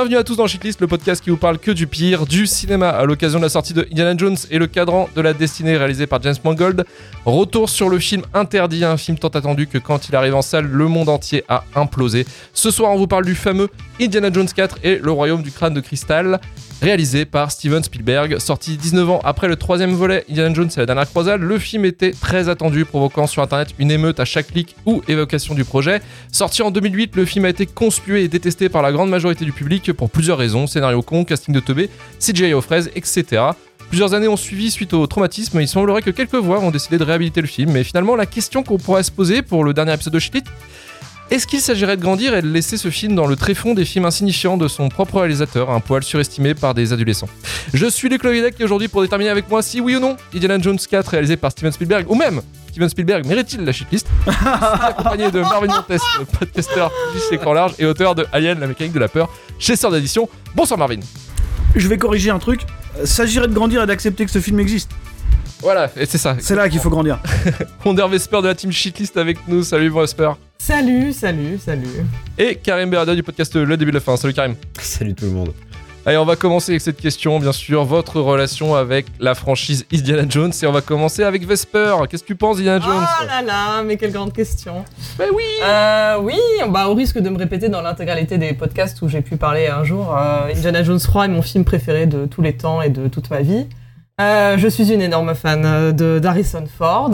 [0.00, 2.88] Bienvenue à tous dans Shitlist, le podcast qui vous parle que du pire du cinéma
[2.88, 6.06] à l'occasion de la sortie de Indiana Jones et le cadran de la destinée réalisé
[6.06, 6.86] par James Mangold.
[7.26, 10.64] Retour sur le film interdit, un film tant attendu que quand il arrive en salle,
[10.64, 12.24] le monde entier a implosé.
[12.54, 13.68] Ce soir, on vous parle du fameux
[14.00, 16.40] Indiana Jones 4 et le royaume du crâne de cristal
[16.80, 18.38] réalisé par Steven Spielberg.
[18.38, 21.84] Sorti 19 ans après le troisième volet, Indiana Jones et la dernière croisade, le film
[21.84, 26.00] était très attendu, provoquant sur internet une émeute à chaque clic ou évocation du projet.
[26.32, 29.52] Sorti en 2008, le film a été conspué et détesté par la grande majorité du
[29.52, 32.62] public pour plusieurs raisons scénario con, casting de teubé, CGI aux
[32.94, 33.42] etc.
[33.88, 37.04] Plusieurs années ont suivi suite au traumatisme, il semblerait que quelques voix ont décidé de
[37.04, 40.14] réhabiliter le film, mais finalement la question qu'on pourrait se poser pour le dernier épisode
[40.14, 40.44] de Shit
[41.30, 44.04] est-ce qu'il s'agirait de grandir et de laisser ce film dans le tréfonds des films
[44.04, 47.28] insignifiants de son propre réalisateur, un poil surestimé par des adolescents?
[47.72, 50.58] Je suis Luc Lovidec et aujourd'hui pour déterminer avec moi si oui ou non Indiana
[50.58, 54.06] Jones 4 réalisé par Steven Spielberg ou même Steven Spielberg mérite-t-il la shitlist
[54.82, 56.00] accompagné de Marvin Montes,
[56.38, 59.90] podcaster plus écran large et auteur de Alien, la mécanique de la peur chez Sœur
[59.90, 60.28] d'édition.
[60.54, 61.00] Bonsoir Marvin.
[61.74, 62.60] Je vais corriger un truc.
[62.98, 64.90] Euh, S'agirait de grandir et d'accepter que ce film existe.
[65.60, 66.36] Voilà, et c'est ça.
[66.38, 67.18] C'est là qu'il faut grandir.
[67.84, 69.62] Wonder Vesper de la team Shitlist avec nous.
[69.64, 70.30] Salut Vesper.
[70.58, 72.06] Salut, salut, salut.
[72.38, 74.16] Et Karim Berada du podcast Le Début de la Fin.
[74.16, 74.54] Salut Karim.
[74.80, 75.52] Salut tout le monde.
[76.06, 80.24] Allez, on va commencer avec cette question, bien sûr, votre relation avec la franchise Indiana
[80.26, 80.52] Jones.
[80.62, 81.94] Et on va commencer avec Vesper.
[82.08, 84.82] Qu'est-ce que tu penses, Indiana Jones Oh là là, mais quelle grande question.
[85.18, 86.38] Bah oui Euh, oui,
[86.70, 89.84] bah, au risque de me répéter dans l'intégralité des podcasts où j'ai pu parler un
[89.84, 93.06] jour, euh, Indiana Jones 3 est mon film préféré de tous les temps et de
[93.08, 93.66] toute ma vie.
[94.22, 97.10] Euh, je suis une énorme fan de d'Harrison Ford.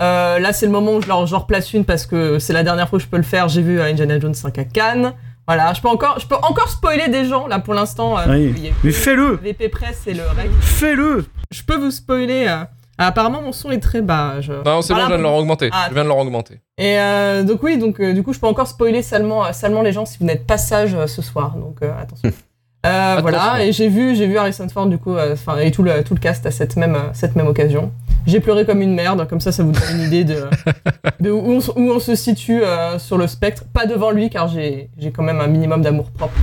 [0.00, 2.64] Là, c'est le moment où je leur, je leur place une parce que c'est la
[2.64, 3.48] dernière fois que je peux le faire.
[3.48, 5.12] J'ai vu Indiana Jones 5 à Cannes.
[5.46, 8.18] Voilà, je peux encore, je peux encore spoiler des gens là pour l'instant.
[8.18, 8.72] euh, Oui.
[8.82, 10.54] Mais fais-le VP Press et le règle.
[10.60, 12.46] Fais-le Je peux vous spoiler.
[12.48, 12.64] euh,
[12.96, 14.40] apparemment, mon son est très bas.
[14.40, 14.52] Je...
[14.52, 15.68] Non, c'est bon, je viens de leur augmenter.
[15.72, 16.60] Ah, je viens de leur augmenter.
[16.78, 19.92] Et euh, donc oui, donc euh, du coup, je peux encore spoiler salement, salement les
[19.92, 21.56] gens si vous n'êtes pas sages euh, ce soir.
[21.56, 22.30] Donc euh, attention.
[22.86, 25.82] Euh, voilà, et j'ai vu, j'ai vu Harrison Ford du coup, euh, enfin et tout
[25.82, 27.90] le tout le cast à cette même cette même occasion.
[28.26, 30.44] J'ai pleuré comme une merde, comme ça, ça vous donne une idée de,
[31.20, 33.64] de où, on, s- où on se situe euh, sur le spectre.
[33.72, 36.34] Pas devant lui, car j'ai quand même un minimum d'amour propre.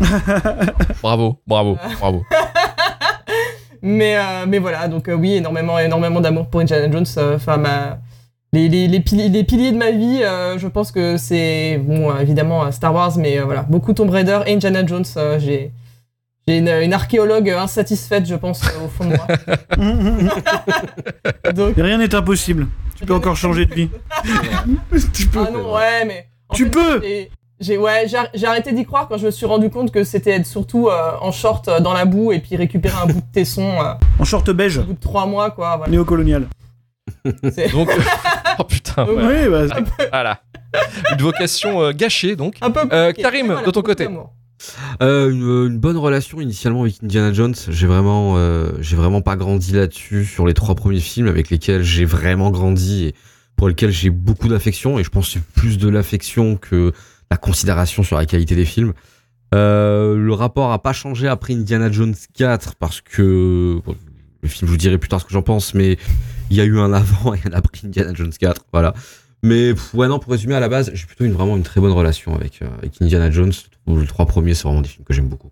[1.02, 2.24] Bravo, bravo, bravo.
[3.84, 7.04] Mais, euh, mais voilà, donc euh, oui, énormément, énormément d'amour pour Indiana Jones.
[7.18, 7.98] euh, Enfin, ma-
[8.54, 12.12] les, les, les, pili- les piliers de ma vie, euh, je pense que c'est, bon,
[12.12, 15.04] euh, évidemment, euh, Star Wars, mais euh, voilà, beaucoup Tomb Raider et Indiana Jones.
[15.18, 15.72] euh, j'ai
[16.52, 19.28] j'ai une, une archéologue insatisfaite, je pense, euh, au fond de moi.
[21.54, 22.68] Donc, Rien n'est impossible.
[22.96, 23.90] Tu peux encore changer de vie.
[25.14, 25.46] tu peux.
[25.48, 26.28] ah non, ouais, mais.
[26.54, 27.02] Tu fait, peux
[27.62, 30.46] j'ai- ouais, j'ai arrêté d'y croire quand je me suis rendu compte que c'était être
[30.46, 33.70] surtout euh, en short euh, dans la boue et puis récupérer un bout de tesson
[33.82, 35.78] euh, En short beige, au bout de trois mois, quoi.
[35.78, 35.92] Voilà.
[35.92, 36.48] néocolonial.
[37.72, 37.90] Donc,
[38.60, 39.46] oh putain, Donc, ouais.
[39.48, 39.76] Oui, bah,
[40.10, 40.42] voilà.
[41.12, 42.56] Une vocation euh, gâchée, donc.
[42.62, 42.82] Un peu.
[42.92, 43.14] Euh.
[43.14, 44.08] Karim, Voilà, de ton côté.
[45.02, 47.56] Euh, une, une bonne relation initialement avec Indiana Jones.
[47.70, 52.06] J'ai vraiment, euh, vraiment pas grandi là-dessus sur les trois premiers films avec lesquels j'ai
[52.06, 53.16] vraiment grandi et
[53.56, 55.00] pour lesquels j'ai beaucoup d'affection.
[55.00, 56.94] Et je pense que c'est plus de l'affection que
[57.30, 58.94] la considération sur la qualité des films.
[59.54, 63.82] Euh, le rapport a pas changé après Indiana Jones 4 parce que
[64.42, 65.98] le film, je vous dirai plus tard ce que j'en pense, mais
[66.50, 68.94] il y a eu un avant et un après Indiana Jones 4, voilà.
[69.44, 71.82] Mais pff, ouais non, pour résumer à la base, j'ai plutôt une vraiment une très
[71.82, 73.52] bonne relation avec, euh, avec Indiana Jones.
[73.88, 75.50] Les trois premiers, c'est vraiment des films que j'aime beaucoup.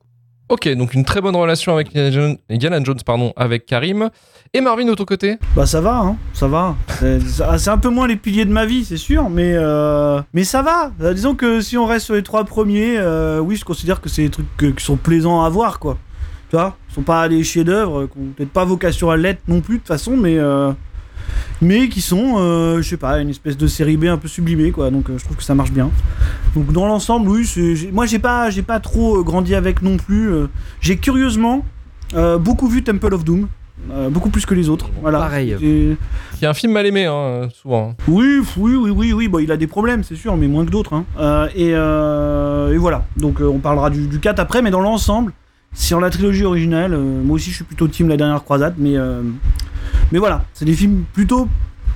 [0.50, 4.09] Ok, donc une très bonne relation avec Indiana Jones, Indiana Jones, pardon, avec Karim.
[4.53, 6.17] Et Marvin, de ton côté bah ça va, hein.
[6.34, 6.75] Ça va.
[6.99, 7.19] C'est
[7.59, 10.64] c'est un peu moins les piliers de ma vie, c'est sûr, mais euh, mais ça
[10.64, 10.91] va.
[11.02, 14.09] Euh, disons que si on reste sur les trois premiers, euh, oui, je considère que
[14.09, 15.99] c'est des trucs que- qui sont plaisants à voir, quoi.
[16.49, 19.61] Tu vois, ce sont pas des chefs-d'œuvre, qui ont peut-être pas vocation à l'être non
[19.61, 20.72] plus de toute façon, mais euh,
[21.61, 24.72] mais qui sont, euh, je sais pas, une espèce de série B un peu sublimée,
[24.72, 24.91] quoi.
[24.91, 25.90] Donc euh, je trouve que ça marche bien.
[26.55, 29.81] Donc dans l'ensemble, oui, c'est- j'ai- moi j'ai pas, j'ai pas trop euh, grandi avec
[29.81, 30.29] non plus.
[30.81, 31.64] J'ai curieusement
[32.16, 33.47] euh, beaucoup vu Temple of Doom,
[33.91, 34.90] euh, beaucoup plus que les autres.
[35.02, 35.20] Voilà.
[35.20, 35.55] Pareil.
[35.61, 35.96] Et-
[36.37, 37.96] Qui est un film mal aimé, hein, souvent.
[38.08, 39.28] Oui, f- oui, oui, oui, oui.
[39.28, 40.93] Bon, il a des problèmes, c'est sûr, mais moins que d'autres.
[40.93, 41.05] hein.
[41.20, 43.05] Euh, et, euh, et voilà.
[43.17, 45.34] Donc euh, on parlera du, du 4 après, mais dans l'ensemble,
[45.73, 48.97] sur la trilogie originale, euh, moi aussi je suis plutôt team la dernière croisade, mais
[48.97, 49.22] euh,
[50.11, 51.47] mais voilà, c'est des films plutôt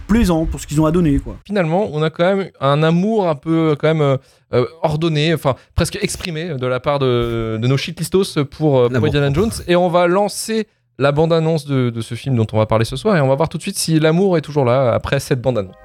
[0.07, 1.37] plaisants pour ce qu'ils ont à donner, quoi.
[1.45, 4.17] Finalement, on a quand même un amour un peu quand même euh,
[4.53, 9.05] euh, ordonné, enfin presque exprimé de la part de, de nos shitlistos pour, euh, pour
[9.05, 9.51] Indiana Jones.
[9.67, 10.67] Et on va lancer
[10.99, 13.17] la bande-annonce de, de ce film dont on va parler ce soir.
[13.17, 15.75] Et on va voir tout de suite si l'amour est toujours là après cette bande-annonce.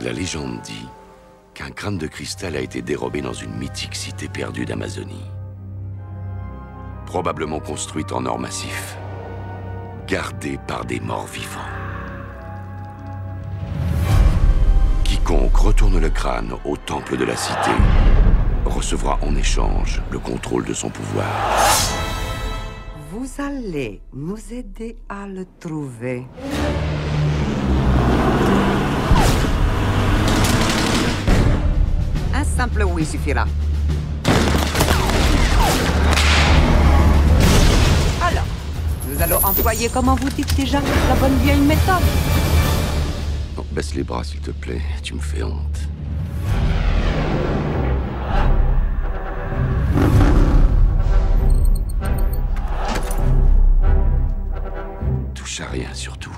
[0.00, 0.86] La légende dit
[1.54, 5.26] qu'un crâne de cristal a été dérobé dans une mythique cité perdue d'Amazonie.
[7.06, 8.96] Probablement construite en or massif,
[10.06, 11.60] gardée par des morts vivants.
[15.04, 17.70] Quiconque retourne le crâne au temple de la cité
[18.64, 21.26] recevra en échange le contrôle de son pouvoir.
[23.10, 26.26] Vous allez nous aider à le trouver.
[32.34, 33.44] Un simple oui suffira.
[39.12, 42.02] Nous allons employer, comment vous dites déjà, la bonne vieille méthode.
[43.56, 44.80] Non, baisse les bras, s'il te plaît.
[45.02, 45.58] Tu me fais honte.
[55.34, 56.32] Touche à rien, surtout.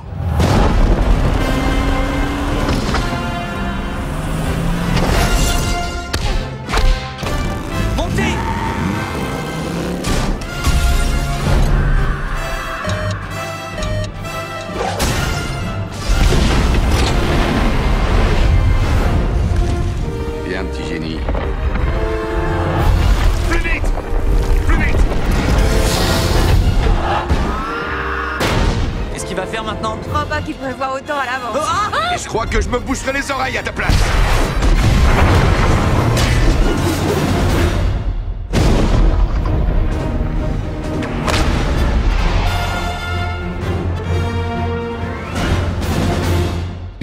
[32.75, 33.94] Me boucherai les oreilles à ta place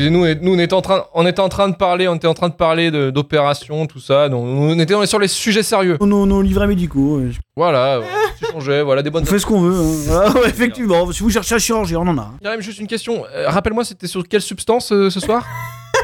[0.02, 2.26] Excusez-nous, et nous on était en train, on était en train de parler, on était
[2.28, 4.30] en train de parler d'opérations, tout ça.
[4.30, 5.98] Donc on était on sur les sujets sérieux.
[6.02, 7.20] Nos, nos livrets médicaux.
[7.20, 7.30] ouais.
[7.56, 8.02] Voilà, euh,
[8.40, 9.22] petit sujet, voilà des bonnes.
[9.24, 9.76] On fait ce qu'on veut.
[9.80, 9.94] hein.
[10.08, 12.32] Voilà, ouais, effectivement, si vous cherchez un chirurgien, on en a.
[12.42, 13.24] Il y a même juste une question.
[13.36, 15.46] Euh, Rappelle-moi, c'était sur quelle substance euh, ce soir?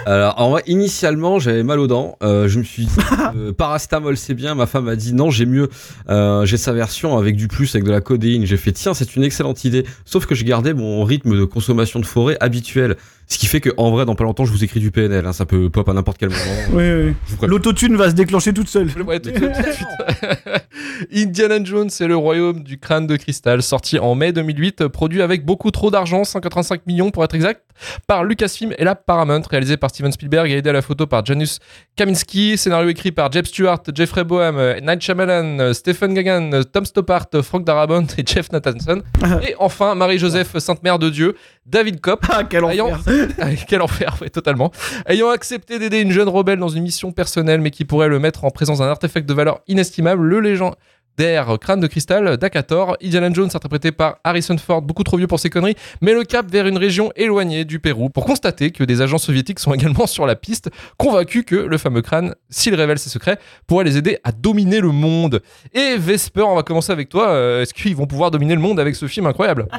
[0.07, 2.17] Alors, en vrai, initialement, j'avais mal aux dents.
[2.23, 2.95] Euh, je me suis dit,
[3.35, 4.55] euh, paracétamol, c'est bien.
[4.55, 5.67] Ma femme a dit, non, j'ai mieux.
[6.07, 8.45] Euh, j'ai sa version avec du plus, avec de la codéine.
[8.45, 9.85] J'ai fait, tiens, c'est une excellente idée.
[10.05, 12.95] Sauf que je gardais mon rythme de consommation de forêt habituel.
[13.29, 15.25] Ce qui fait que, en vrai, dans pas longtemps, je vous écris du PNL.
[15.25, 15.33] hein.
[15.33, 16.41] ça peut pop à n'importe quel moment.
[16.71, 17.47] Oui, oui.
[17.47, 18.89] L'autotune va se déclencher toute seule.
[19.05, 19.19] Ouais.
[21.13, 25.21] Indiana Jones et le royaume du crâne de cristal, sorti en mai 2008, euh, produit
[25.21, 27.63] avec beaucoup trop d'argent, 185 millions pour être exact,
[28.07, 31.25] par Lucasfilm et la Paramount, réalisé par Steven Spielberg et aidé à la photo par
[31.25, 31.57] Janus
[31.95, 36.61] Kaminski, scénario écrit par Jeb Stewart, Jeffrey Boham, euh, Night Shyamalan, euh, Stephen Gagan, euh,
[36.61, 39.01] Tom Stoppard, Frank Darabont et Jeff Nathanson.
[39.41, 41.35] et enfin, Marie-Joseph Sainte Mère de Dieu,
[41.65, 43.27] David Kopp, Ah, quel Ayant- enfer.
[43.41, 44.71] ah, Quel enfer, ouais, totalement.
[45.07, 48.45] Ayant accepté d'aider une jeune rebelle dans une mission personnelle, mais qui pourrait le mettre
[48.45, 50.39] en présence d'un artefact de valeur inestimable, le
[51.17, 55.39] légendaire crâne de cristal d'Akator, Indiana Jones, interprété par Harrison Ford, beaucoup trop vieux pour
[55.39, 59.01] ses conneries, met le cap vers une région éloignée du Pérou pour constater que des
[59.01, 63.09] agents soviétiques sont également sur la piste, convaincus que le fameux crâne, s'il révèle ses
[63.09, 63.37] secrets,
[63.67, 65.41] pourrait les aider à dominer le monde.
[65.73, 67.29] Et Vesper, on va commencer avec toi.
[67.29, 69.67] Euh, Est-ce qu'ils vont pouvoir dominer le monde avec ce film incroyable?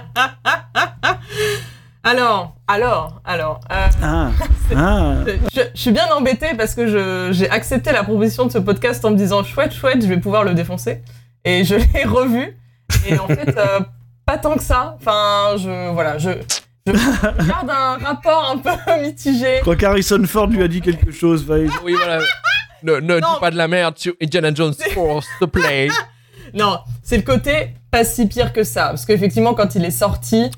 [2.05, 3.61] Alors, alors, alors.
[3.71, 4.31] euh, Ah,
[4.77, 5.15] ah.
[5.53, 9.11] je, je suis bien embêtée parce que j'ai accepté la proposition de ce podcast en
[9.11, 11.03] me disant chouette, chouette, je vais pouvoir le défoncer.
[11.45, 12.57] Et je l'ai revu.
[13.07, 13.81] Et en fait, euh,
[14.27, 14.97] pas tant que ça.
[15.01, 15.91] Enfin, je.
[15.93, 16.31] Voilà, je.
[16.87, 16.93] Je
[17.49, 18.71] garde un rapport un peu
[19.03, 19.57] mitigé.
[19.57, 21.45] Je crois qu'Harrison Ford lui a dit quelque chose.
[21.51, 22.21] il- Oui, voilà.
[22.83, 23.41] Ne, ne dis Non.
[23.41, 25.89] pas de la merde sur Indiana Jones s'il te plaît.
[26.55, 28.87] Non, c'est le côté pas si pire que ça.
[28.89, 30.51] Parce qu'effectivement, quand il est sorti,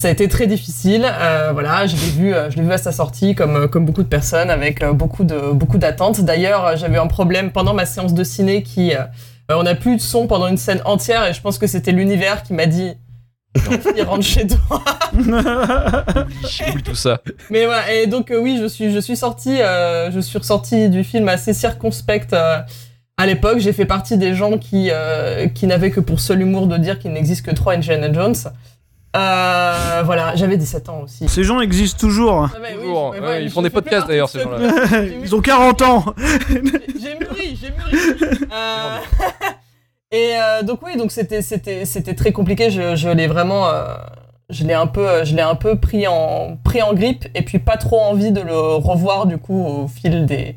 [0.00, 1.04] ça a été très difficile.
[1.04, 4.02] Euh, voilà, je l'ai vu, euh, je l'ai vu à sa sortie, comme, comme beaucoup
[4.04, 6.20] de personnes, avec beaucoup de beaucoup d'attentes.
[6.20, 8.92] D'ailleurs, j'avais un problème pendant ma séance de ciné qui,
[9.56, 12.42] on n'a plus de son pendant une scène entière, et je pense que c'était l'univers
[12.42, 12.92] qui m'a dit.
[13.96, 14.82] Il rentre chez toi.
[15.12, 17.20] Oublie tout ça.
[17.50, 20.88] Mais voilà, et donc euh, oui, je suis, je suis sorti, euh, je suis ressorti
[20.88, 22.60] du film assez circonspect euh,
[23.18, 23.58] à l'époque.
[23.58, 26.98] J'ai fait partie des gens qui, euh, qui n'avaient que pour seul humour de dire
[26.98, 28.36] qu'il n'existe que trois Indiana Jones.
[29.14, 31.28] Euh, voilà, j'avais 17 ans aussi.
[31.28, 32.48] Ces gens existent toujours.
[32.54, 34.58] Ah bah oui, Toujours, je- ouais, ouais, ils font des podcasts, d'ailleurs, ces ce gens-là.
[35.22, 36.04] Ils ont 40 ans.
[36.18, 38.38] J'ai mûri, j'ai mûri.
[38.52, 38.98] Euh,
[40.10, 42.70] et euh, donc oui, donc c'était c'était c'était très compliqué.
[42.70, 43.94] Je, je l'ai vraiment, euh,
[44.50, 47.58] je l'ai un peu, je l'ai un peu pris en pris en grippe et puis
[47.58, 50.56] pas trop envie de le revoir du coup au fil des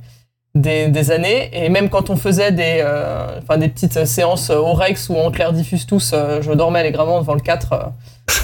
[0.56, 1.50] des, des années.
[1.54, 5.32] Et même quand on faisait des, euh, enfin des petites séances au Rex où on
[5.32, 7.78] te les rediffuse tous, euh, je dormais allègrement devant le 4 euh,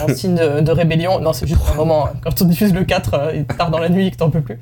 [0.01, 1.19] en signe de, rébellion.
[1.19, 2.07] Non, c'est juste un moment.
[2.07, 2.13] hein.
[2.23, 4.29] Quand on diffuse le 4, euh, il est tard dans la nuit et que t'en
[4.29, 4.59] peux plus.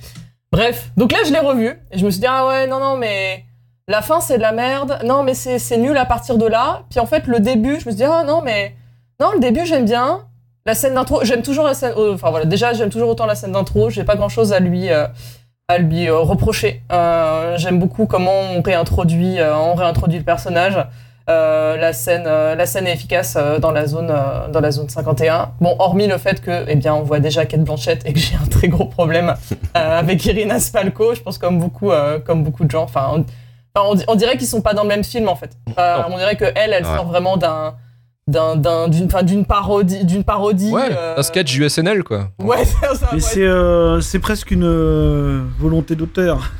[0.51, 2.97] Bref, donc là je l'ai revu et je me suis dit ah ouais non non
[2.97, 3.45] mais
[3.88, 6.83] la fin c'est de la merde, non mais c'est nul à partir de là.
[6.89, 8.75] Puis en fait le début je me suis dit ah non mais
[9.19, 10.21] non le début j'aime bien,
[10.65, 13.35] la scène d'intro j'aime toujours la scène, euh, enfin voilà déjà j'aime toujours autant la
[13.35, 15.05] scène d'intro, j'ai pas grand chose à lui euh,
[15.67, 16.81] à lui reprocher.
[17.57, 20.79] J'aime beaucoup comment on réintroduit on réintroduit le personnage.
[21.29, 24.12] Euh, la scène euh, la scène est efficace euh, dans la zone
[24.51, 25.51] dans la zone 51.
[25.62, 28.36] Bon hormis le fait que eh bien on voit déjà Kate Blanchett et que j'ai
[28.36, 29.36] un très gros problème
[29.75, 31.91] avec Irina Spalko, je pense comme beaucoup,
[32.25, 32.83] comme beaucoup de gens.
[32.83, 33.24] Enfin,
[34.07, 35.51] on- dirait qu'ils sont pas dans le même film en fait.
[35.77, 36.95] On dirait que elle, elle Ouais.
[36.95, 37.75] sort vraiment d'un
[38.29, 40.71] d'un d'un- d'une parodie d'une parodie.
[40.71, 42.29] Ouais, euh, un sketch du SNL quoi.
[42.39, 43.07] Ouais, c'est ça.
[43.12, 43.19] Mais ouais.
[43.19, 46.51] c'est euh, c'est presque une euh, volonté d'auteur.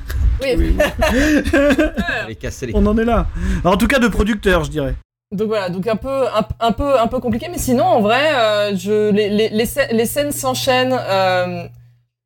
[0.41, 0.75] Oui.
[2.73, 3.27] On en est là.
[3.61, 4.95] Alors, en tout cas, de producteur, je dirais.
[5.35, 8.29] Donc voilà, donc un peu, un, un peu, un peu compliqué, mais sinon en vrai,
[8.33, 10.97] euh, je, les, les, les, scè- les scènes s'enchaînent.
[10.97, 11.65] euh,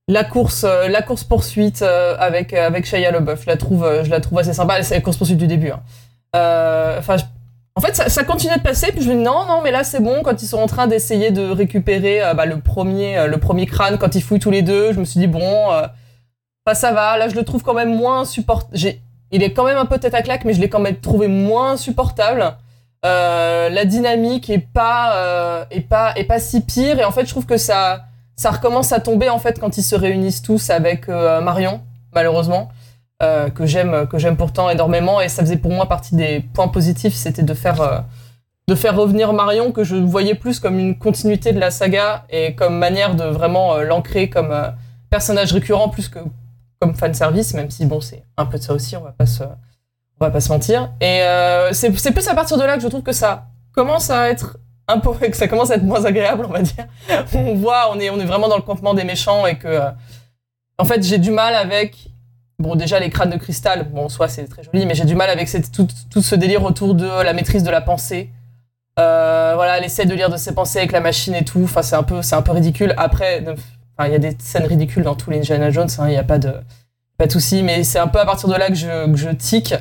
[0.09, 4.03] la course, euh, la course poursuite euh, avec avec Shia LaBeouf, je la trouve, euh,
[4.03, 4.81] je la trouve assez sympa.
[4.83, 5.71] C'est la course poursuite du début.
[5.71, 5.81] hein.
[6.35, 7.23] Euh, Enfin, je-
[7.75, 9.99] en fait, ça, continue de passer, puis je me dis non, non, mais là c'est
[9.99, 10.21] bon.
[10.21, 13.65] Quand ils sont en train d'essayer de récupérer euh, bah, le premier, euh, le premier
[13.65, 15.87] crâne, quand ils fouillent tous les deux, je me suis dit bon, euh,
[16.73, 17.17] ça va.
[17.17, 18.69] Là, je le trouve quand même moins support.
[18.73, 19.01] J'ai,
[19.31, 21.27] il est quand même un peu tête à claque, mais je l'ai quand même trouvé
[21.27, 22.55] moins supportable.
[23.03, 27.45] La dynamique est pas est pas est pas si pire et en fait je trouve
[27.45, 28.05] que ça
[28.37, 31.81] ça recommence à tomber en fait quand ils se réunissent tous avec Marion
[32.13, 32.69] malheureusement
[33.23, 36.67] euh, que j'aime que j'aime pourtant énormément et ça faisait pour moi partie des points
[36.67, 37.99] positifs c'était de faire euh,
[38.67, 42.55] de faire revenir Marion que je voyais plus comme une continuité de la saga et
[42.55, 44.53] comme manière de vraiment euh, l'ancrer comme
[45.09, 46.19] personnage récurrent plus que
[46.79, 49.25] comme fan service même si bon c'est un peu de ça aussi on va pas
[49.25, 50.91] se on va pas se mentir.
[51.01, 51.21] Et
[51.71, 54.57] c'est c'est plus à partir de là que je trouve que ça commence à être
[54.87, 56.85] un peu, que ça commence à être moins agréable, on va dire.
[57.33, 59.81] on voit, on est, on est vraiment dans le campement des méchants et que,
[60.77, 62.09] en fait, j'ai du mal avec,
[62.59, 65.29] bon, déjà les crânes de cristal, bon, soit c'est très joli, mais j'ai du mal
[65.29, 65.87] avec tout,
[66.21, 68.29] ce délire autour de la maîtrise de la pensée.
[68.99, 71.63] Euh, voilà, elle essaie de lire de ses pensées avec la machine et tout.
[71.63, 72.93] Enfin, c'est un peu, c'est un peu ridicule.
[72.97, 73.43] Après,
[74.05, 75.89] il y a des scènes ridicules dans tous les Indiana Jones.
[75.97, 76.53] hein, Il n'y a pas de,
[77.17, 77.63] pas de souci.
[77.63, 79.75] Mais c'est un peu à partir de là que je, que.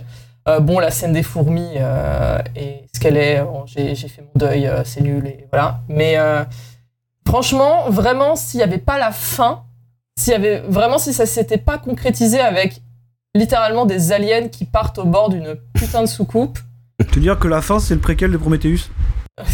[0.49, 4.67] Euh, bon, la scène des fourmis euh, et ce qu'elle est, j'ai fait mon deuil,
[4.67, 5.81] euh, c'est nul et voilà.
[5.88, 6.17] Mais
[7.26, 9.62] franchement, vraiment, s'il n'y avait pas la fin,
[10.19, 12.83] s'il y avait vraiment si ça s'était pas concrétisé avec
[13.35, 16.59] littéralement des aliens qui partent au bord d'une putain de soucoupe,
[16.99, 18.90] Tu veux dire que la fin, c'est le préquel de Prometheus
[19.40, 19.45] euh,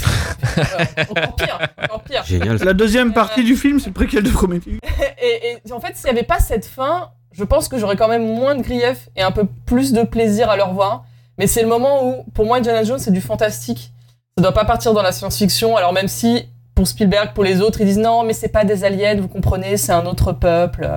[1.11, 2.25] encore pire, encore pire.
[2.25, 2.57] Génial.
[2.59, 4.81] La deuxième partie du film, c'est le préquel de Prometheus.
[5.23, 8.09] Et, et en fait, s'il n'y avait pas cette fin, je pense que j'aurais quand
[8.09, 11.05] même moins de grief et un peu plus de plaisir à le revoir.
[11.39, 13.93] Mais c'est le moment où, pour moi, Indiana Jones, c'est du fantastique.
[14.37, 15.77] Ça doit pas partir dans la science-fiction.
[15.77, 16.49] Alors même si,
[16.79, 19.77] pour Spielberg, pour les autres, ils disent non, mais c'est pas des aliens, vous comprenez,
[19.77, 20.89] c'est un autre peuple.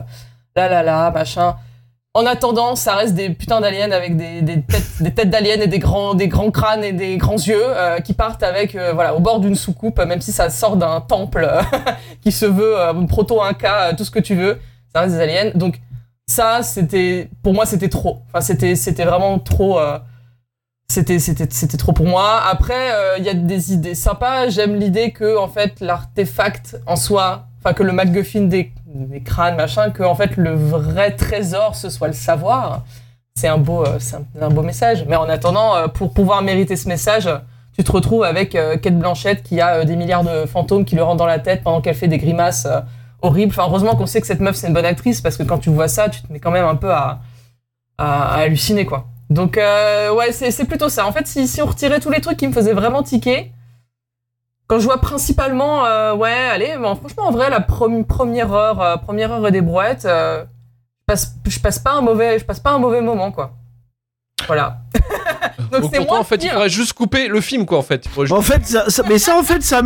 [0.56, 1.56] Là, là, là, machin.
[2.14, 6.14] En attendant, ça reste des putains d'aliens avec des, des têtes, d'aliens et des grands,
[6.14, 9.40] des grands crânes et des grands yeux euh, qui partent avec, euh, voilà, au bord
[9.40, 11.50] d'une soucoupe, même si ça sort d'un temple
[12.22, 14.60] qui se veut euh, proto-inca, tout ce que tu veux.
[14.94, 15.52] Ça reste des aliens.
[15.56, 15.82] Donc,
[16.28, 18.20] ça, c'était, pour moi, c'était trop.
[18.28, 19.80] Enfin, c'était, c'était vraiment trop.
[20.92, 22.42] C'était, trop pour moi.
[22.44, 24.50] Après, euh, il y a des idées sympas.
[24.50, 28.74] J'aime l'idée que, en fait, l'artefact en soi, enfin, que le MacGuffin des,
[29.24, 32.84] crânes, machin, que, en fait, le vrai trésor, ce soit le savoir.
[33.36, 35.06] C'est un beau, euh, message.
[35.08, 37.30] Mais en attendant, euh, pour pouvoir mériter ce message,
[37.74, 41.20] tu te retrouves avec Kate Blanchett qui a des milliards de fantômes qui lui rentrent
[41.20, 42.68] dans la tête pendant qu'elle fait des grimaces
[43.22, 43.54] horribles.
[43.54, 45.70] Enfin, heureusement qu'on sait que cette meuf c'est une bonne actrice parce que quand tu
[45.70, 47.22] vois ça, tu te mets quand même un peu à,
[47.98, 49.08] à, à halluciner quoi.
[49.32, 51.06] Donc euh, ouais, c'est c'est plutôt ça.
[51.08, 53.52] En fait, si, si on retirait tous les trucs qui me faisaient vraiment tiquer,
[54.68, 58.98] quand je vois principalement, euh, ouais, allez, bon, franchement en vrai la première heure, euh,
[58.98, 62.60] première heure et des brouettes, euh, je passe, je passe pas un mauvais, je passe
[62.60, 63.54] pas un mauvais moment quoi.
[64.48, 64.80] Voilà.
[65.72, 67.78] Donc Donc c'est pour toi, moins en fait, il faudrait juste couper le film, quoi,
[67.78, 68.06] en fait.
[68.20, 69.82] Juste- En fait, ça, ça- mais ça, en fait, ça.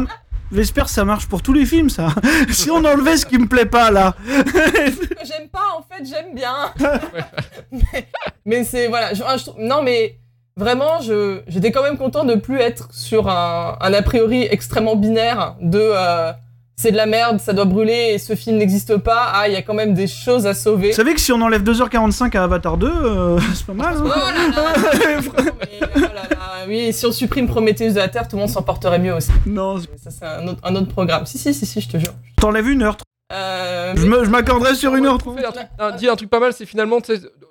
[0.51, 2.09] J'espère que ça marche pour tous les films, ça.
[2.51, 4.15] si on enlevait ce qui me plaît pas, là.
[4.25, 4.31] que
[5.25, 6.71] j'aime pas, en fait, j'aime bien.
[7.71, 8.07] mais
[8.45, 10.19] mais c'est voilà, je, je trouve- non mais
[10.55, 14.95] vraiment, je j'étais quand même content de plus être sur un, un a priori extrêmement
[14.95, 16.31] binaire de euh,
[16.77, 19.31] c'est de la merde, ça doit brûler et ce film n'existe pas.
[19.33, 20.89] Ah, il y a quand même des choses à sauver.
[20.89, 24.07] Vous savez que si on enlève 2h45 à Avatar 2, euh, c'est pas mal, Oh
[24.07, 28.07] hein là là, non, mais oh là là, oui, si on supprime Prometheus de la
[28.09, 29.31] Terre, tout le monde s'en porterait mieux aussi.
[29.45, 31.25] Non, Mais ça, c'est un autre, un autre programme.
[31.25, 32.13] Si, si, si, si, je te jure.
[32.41, 32.97] t'enlèves une heure.
[33.33, 35.15] Euh, Je m'accorderais sur une heure.
[35.15, 35.39] Un truc-
[35.79, 36.97] un- dis un truc pas mal, c'est finalement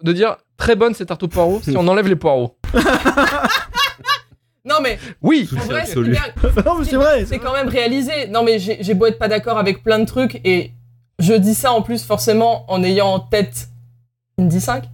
[0.02, 2.56] de dire très bonne cette tarte aux poireaux si on enlève les poireaux.
[4.64, 5.84] Non, mais Oui en vrai,
[6.84, 7.24] c'est vrai.
[7.26, 8.28] C'est quand même réalisé.
[8.28, 10.72] Non, mais j'ai beau être pas d'accord avec plein de trucs, et
[11.18, 13.68] je dis ça en plus forcément en ayant en tête
[14.38, 14.84] Indy 5,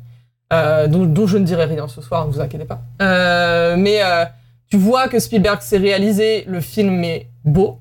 [0.53, 2.81] euh, dont, dont je ne dirai rien ce soir, ne vous inquiétez pas.
[3.01, 4.25] Euh, mais euh,
[4.71, 7.79] tu vois que Spielberg s'est réalisé, le film est beau.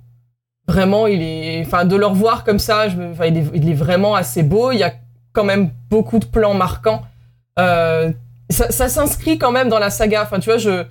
[0.68, 3.70] Vraiment, il est, enfin, de le revoir comme ça, je me- enfin, il, est, il
[3.70, 4.72] est vraiment assez beau.
[4.72, 4.94] Il y a
[5.34, 7.02] quand même beaucoup de plans marquants.
[7.58, 8.12] Euh,
[8.52, 10.22] ça ça s'inscrit quand même dans la saga.
[10.24, 10.84] Enfin, tu vois, je,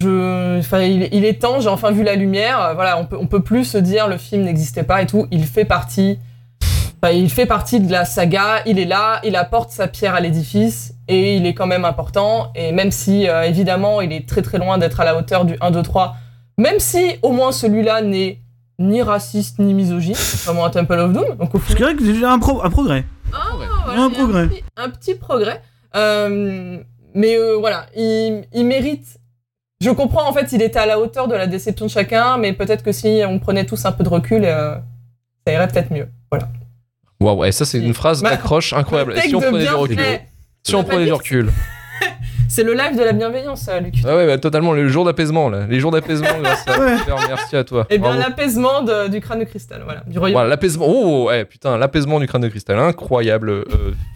[0.00, 2.60] je, enfin, il, il est temps, j'ai enfin vu la lumière.
[2.60, 5.26] Euh, Voilà, on peut, on peut plus se dire le film n'existait pas et tout.
[5.30, 6.18] Il fait partie
[7.02, 10.20] Enfin, il fait partie de la saga, il est là, il apporte sa pierre à
[10.20, 12.50] l'édifice et il est quand même important.
[12.54, 15.56] Et même si, euh, évidemment, il est très très loin d'être à la hauteur du
[15.60, 16.16] 1, 2, 3,
[16.56, 18.40] même si au moins celui-là n'est
[18.78, 21.36] ni raciste ni misogyne, comme un Temple of Doom.
[21.38, 23.04] Donc au Je dirais que c'est déjà un, pro- un progrès.
[23.32, 24.48] Ah, voilà, Un progrès.
[24.48, 25.60] petit- Un petit, progrès.
[25.96, 26.78] Euh,
[27.14, 29.18] mais euh, voilà, il, il mérite.
[29.82, 32.52] Je comprends en fait, il était à la hauteur de la déception de chacun, mais
[32.52, 34.76] peut-être que si on prenait tous un peu de recul, euh,
[35.46, 36.08] ça irait peut-être mieux.
[36.30, 36.48] Voilà.
[37.20, 39.16] Waouh, ouais, ça c'est une phrase d'accroche incroyable.
[39.18, 39.98] Et si on prenait du recul.
[40.62, 41.50] Si on prenait du recul.
[42.48, 43.94] C'est le live de la bienveillance, euh, Luc.
[44.04, 45.66] Ah ouais, bah, totalement, le jour d'apaisement, là.
[45.68, 46.98] Les jours d'apaisement, grâce à Ouais.
[46.98, 47.86] Super, merci à toi.
[47.90, 50.34] Eh bien, l'apaisement du crâne de cristal, voilà, du royaume.
[50.34, 50.86] Voilà, l'apaisement.
[50.88, 52.78] Oh, ouais, putain, l'apaisement du crâne de cristal.
[52.78, 53.64] Incroyable euh,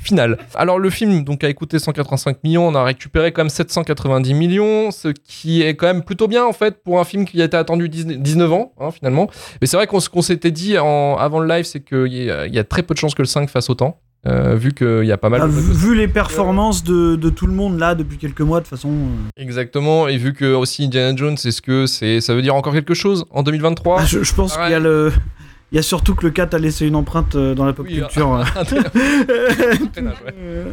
[0.00, 0.38] final.
[0.54, 2.68] Alors, le film donc, a coûté 185 millions.
[2.68, 6.52] On a récupéré quand même 790 millions, ce qui est quand même plutôt bien, en
[6.52, 9.28] fait, pour un film qui a été attendu 19 19 ans, hein, finalement.
[9.60, 12.64] Mais c'est vrai qu'on s'était dit en, avant le live, c'est qu'il y, y a
[12.64, 15.28] très peu de chances que le 5 fasse autant, euh, vu qu'il y a pas
[15.30, 15.50] mal Ah, de.
[15.52, 18.70] vu, vu les performances de, de tout le monde là depuis quelques mois, de toute
[18.70, 18.90] façon.
[18.90, 22.72] euh, Exactement, et vu que aussi Indiana Jones, est-ce que c'est, ça veut dire encore
[22.74, 24.62] quelque chose en 2023 ah, je, je pense Ouais.
[24.64, 25.12] qu'il y a le.
[25.72, 27.86] Il y a surtout que le 4 a laissé une empreinte euh, dans la pop
[27.88, 28.32] Oui, culture.
[28.34, 28.44] un.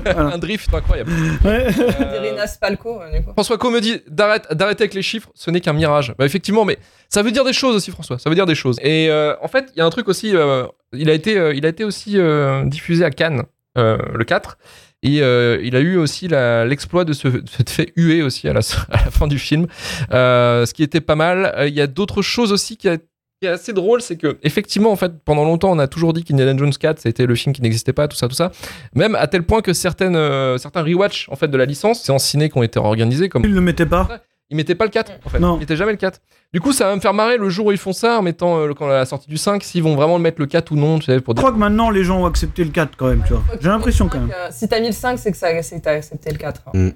[0.03, 0.33] Voilà.
[0.33, 1.11] un drift incroyable.
[1.43, 1.67] Ouais.
[1.67, 3.21] Euh, euh.
[3.33, 6.13] François Co me dit d'arrête- d'arrêter avec les chiffres, ce n'est qu'un mirage.
[6.17, 6.77] Bah effectivement, mais
[7.09, 8.17] ça veut dire des choses aussi, François.
[8.19, 8.77] Ça veut dire des choses.
[8.81, 10.35] Et euh, en fait, il y a un truc aussi.
[10.35, 13.43] euh, il a été, euh, il a été aussi euh, diffusé à Cannes
[13.77, 14.57] euh, le 4.
[15.03, 18.53] Et euh, il a eu aussi l'exploit de se, de se fait huer aussi à
[18.53, 19.67] la, à la fin du film,
[20.11, 21.53] Euh, ce qui était pas mal.
[21.57, 22.97] Euh, Il y a d'autres choses aussi qui, a-
[23.41, 26.23] qui est assez drôle, c'est que effectivement, en fait, pendant longtemps, on a toujours dit
[26.23, 28.51] qu'Indiana Jones 4, c'était le film qui n'existait pas, tout ça, tout ça.
[28.95, 32.11] Même à tel point que certaines, euh, certains rewatch en fait de la licence, c'est
[32.11, 34.07] en ciné qui ont été organisés, comme Il ne le mettait pas.
[34.49, 35.39] ils mettaient pas le 4 en fait.
[35.39, 35.55] Non.
[35.57, 36.19] Ils mettaient jamais le 4.
[36.53, 38.57] Du coup, ça va me faire marrer le jour où ils font ça en mettant
[38.59, 40.97] euh, quand la sortie du 5, s'ils vont vraiment le mettre le 4 ou non,
[40.97, 41.43] tu sais, pour Je dire.
[41.43, 43.43] crois que maintenant les gens ont accepté le 4 quand même, tu vois.
[43.61, 44.31] J'ai l'impression quand même.
[44.35, 46.61] Euh, Si t'as mis le 5, c'est que ça- c'est que t'as accepté le 4.
[46.73, 46.89] hein.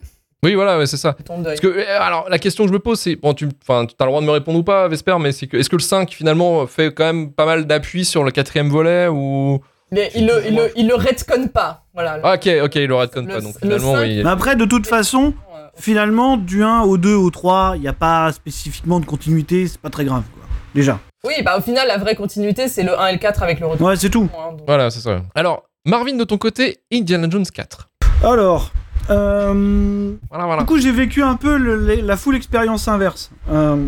[0.44, 1.16] Oui, voilà, ouais, c'est ça.
[1.44, 3.88] Parce que, euh, alors, la question que je me pose, c'est, bon, tu as le
[4.08, 6.66] droit de me répondre ou pas, Vesper, mais c'est que, est-ce que le 5 finalement
[6.66, 9.60] fait quand même pas mal d'appui sur le quatrième volet ou?
[9.92, 11.84] Mais il le, il, le, il le retconne pas.
[11.94, 12.18] Voilà.
[12.24, 14.22] Ah, ok, ok, il le redconne Le- pas, donc le finalement, 5, oui.
[14.24, 15.34] Mais après, de toute façon,
[15.76, 19.80] finalement, du 1 au 2 au 3, il n'y a pas spécifiquement de continuité, c'est
[19.82, 20.44] pas très grave, quoi.
[20.74, 21.00] Déjà.
[21.24, 23.68] Oui, bah au final, la vraie continuité, c'est le 1 et le 4 avec le
[23.68, 23.86] retour.
[23.86, 24.28] Ouais, c'est tout.
[24.36, 24.62] hein, donc.
[24.66, 25.22] Voilà, c'est ça.
[25.36, 27.90] Alors, Marvin, de ton côté, Indiana Jones 4.
[28.24, 28.72] Alors,
[29.12, 30.62] euh, Voilà, voilà.
[30.62, 33.32] Du coup, j'ai vécu un peu le- le- la full expérience inverse.
[33.50, 33.86] Euh,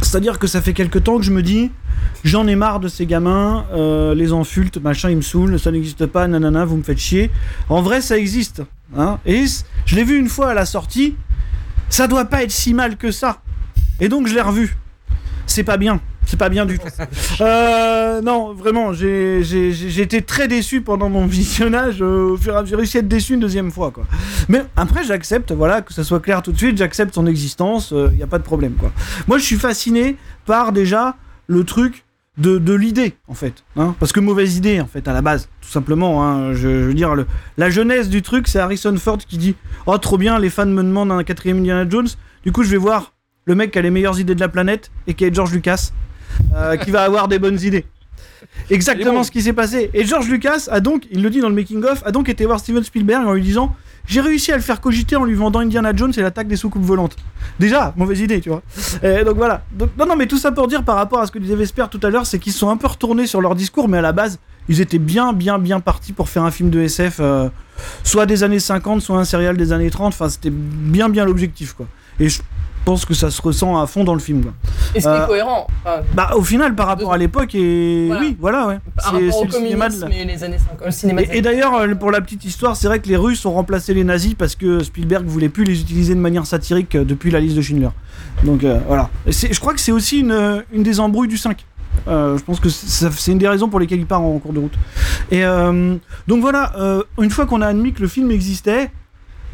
[0.00, 1.70] C'est-à-dire que ça fait quelques temps que je me dis,
[2.24, 6.06] j'en ai marre de ces gamins, euh, les insultes, machin, ils me saoulent, ça n'existe
[6.06, 7.30] pas, nanana, vous me faites chier.
[7.68, 8.62] En vrai, ça existe.
[8.96, 9.44] Hein Et
[9.86, 11.14] je l'ai vu une fois à la sortie,
[11.88, 13.38] ça doit pas être si mal que ça.
[14.00, 14.76] Et donc, je l'ai revu.
[15.46, 16.00] C'est pas bien.
[16.26, 16.86] C'est pas bien du tout.
[17.40, 19.40] Euh, non, vraiment, j'ai
[20.00, 21.98] été très déçu pendant mon visionnage.
[22.00, 24.04] euh, j'ai réussi à être déçu une deuxième fois, quoi.
[24.48, 28.16] Mais après, j'accepte, voilà, que ça soit clair tout de suite, j'accepte son existence, il
[28.16, 28.92] n'y a pas de problème, quoi.
[29.28, 31.16] Moi, je suis fasciné par déjà
[31.48, 32.04] le truc
[32.38, 33.62] de, de l'idée, en fait.
[33.76, 36.24] Hein, parce que mauvaise idée, en fait, à la base, tout simplement.
[36.24, 37.26] Hein, je, je veux dire, le,
[37.58, 39.54] la jeunesse du truc, c'est Harrison Ford qui dit
[39.84, 42.08] Oh, trop bien, les fans me demandent un quatrième Indiana Jones.
[42.44, 43.12] Du coup, je vais voir
[43.44, 45.90] le mec qui a les meilleures idées de la planète et qui est George Lucas,
[46.54, 47.84] euh, qui va avoir des bonnes idées.
[48.70, 49.22] Exactement bon.
[49.22, 49.90] ce qui s'est passé.
[49.94, 52.60] Et George Lucas a donc, il le dit dans le making-of, a donc été voir
[52.60, 53.74] Steven Spielberg en lui disant
[54.06, 56.82] J'ai réussi à le faire cogiter en lui vendant Indiana Jones et l'attaque des soucoupes
[56.82, 57.16] volantes.
[57.58, 58.62] Déjà, mauvaise idée, tu vois.
[59.02, 59.62] Et donc voilà.
[59.72, 61.86] Donc, non, non, mais tout ça pour dire par rapport à ce que disait Vesper
[61.90, 64.12] tout à l'heure, c'est qu'ils sont un peu retournés sur leur discours, mais à la
[64.12, 67.48] base, ils étaient bien, bien, bien partis pour faire un film de SF, euh,
[68.04, 70.12] soit des années 50, soit un serial des années 30.
[70.12, 71.86] Enfin, c'était bien, bien l'objectif, quoi.
[72.20, 72.40] Et je
[72.84, 74.52] pense que ça se ressent à fond dans le film, quoi.
[74.94, 75.66] Et ce qui Euh, est cohérent.
[75.84, 78.20] Enfin, Bah, au final, par rapport à l'époque, et Voilà.
[78.22, 78.78] oui, voilà, ouais.
[78.96, 80.86] par C'est- rapport au le cinéma de la- communisme et les années 50.
[80.86, 83.16] Le cinéma des et, et d'ailleurs, euh, pour la petite histoire, c'est vrai que les
[83.16, 86.94] Russes ont remplacé les nazis parce que Spielberg voulait plus les utiliser de manière satirique
[86.94, 87.88] euh, depuis la liste de Schindler.
[88.44, 89.10] Donc euh, voilà.
[89.26, 91.64] Et je crois que c'est aussi une, une des embrouilles du 5.
[92.08, 94.58] Euh, je pense que c'est une des raisons pour lesquelles il part en cours de
[94.60, 94.72] route.
[95.30, 95.94] Et euh,
[96.26, 98.90] donc voilà, euh, une fois qu'on a admis que le film existait,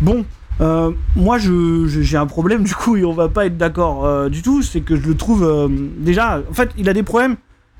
[0.00, 0.24] bon,
[0.60, 4.04] euh, moi je- je- j'ai un problème du coup et on va pas être d'accord
[4.06, 5.68] euh, du tout, c'est que je le trouve euh,
[5.98, 7.36] déjà, en fait, il a des problèmes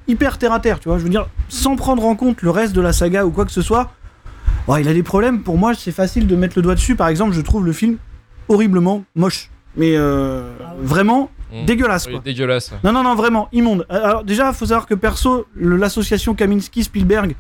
[0.07, 0.99] hyper terre à terre, tu vois.
[0.99, 3.53] Je veux dire, sans prendre en compte le reste de la saga ou quoi que
[3.53, 3.91] ce soit,
[4.79, 5.43] il a des problèmes.
[5.43, 6.95] Pour moi, c'est facile de mettre le doigt dessus.
[6.97, 7.97] Par exemple, je trouve le film
[8.49, 9.97] horriblement moche, mais
[10.81, 11.65] vraiment Mmh.
[11.65, 12.21] dégueulasse Oui, quoi.
[12.23, 12.73] dégueulasse.
[12.85, 13.87] Non, non, non, vraiment, immonde.
[13.89, 17.35] Alors, déjà, faut savoir que perso, l'association Kaminski-Spielberg,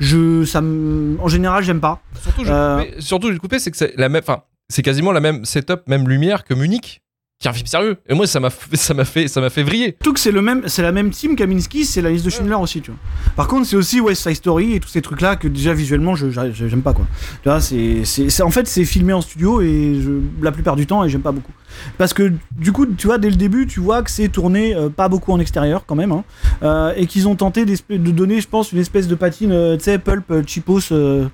[0.00, 2.00] je, ça en général, j'aime pas.
[2.20, 4.42] Surtout, je Euh, coupais- surtout, j'ai coupé, c'est que c'est la même, enfin,
[4.74, 7.00] c'est quasiment la même setup, même lumière que Munich.
[7.40, 7.96] qui est un film sérieux.
[8.08, 9.96] Et moi, ça m'a fait, ça m'a fait, ça m'a fait vriller.
[10.00, 12.54] Surtout que c'est le même, c'est la même team Kaminski, c'est la liste de Schindler
[12.54, 13.00] aussi, tu vois.
[13.36, 16.30] Par contre, c'est aussi West Side Story et tous ces trucs-là que déjà visuellement, je
[16.30, 17.06] j'a- j'aime pas quoi.
[17.42, 18.02] Tu vois, c'est,
[18.42, 20.10] en fait, c'est filmé en studio et je,
[20.42, 21.52] la plupart du temps, et j'aime pas beaucoup.
[21.98, 24.88] Parce que du coup, tu vois, dès le début, tu vois que c'est tourné euh,
[24.88, 26.24] pas beaucoup en extérieur quand même, hein,
[26.62, 29.82] euh, et qu'ils ont tenté de donner, je pense, une espèce de patine, euh, tu
[29.84, 30.92] sais, pulp, cheapos.
[30.92, 31.26] euh,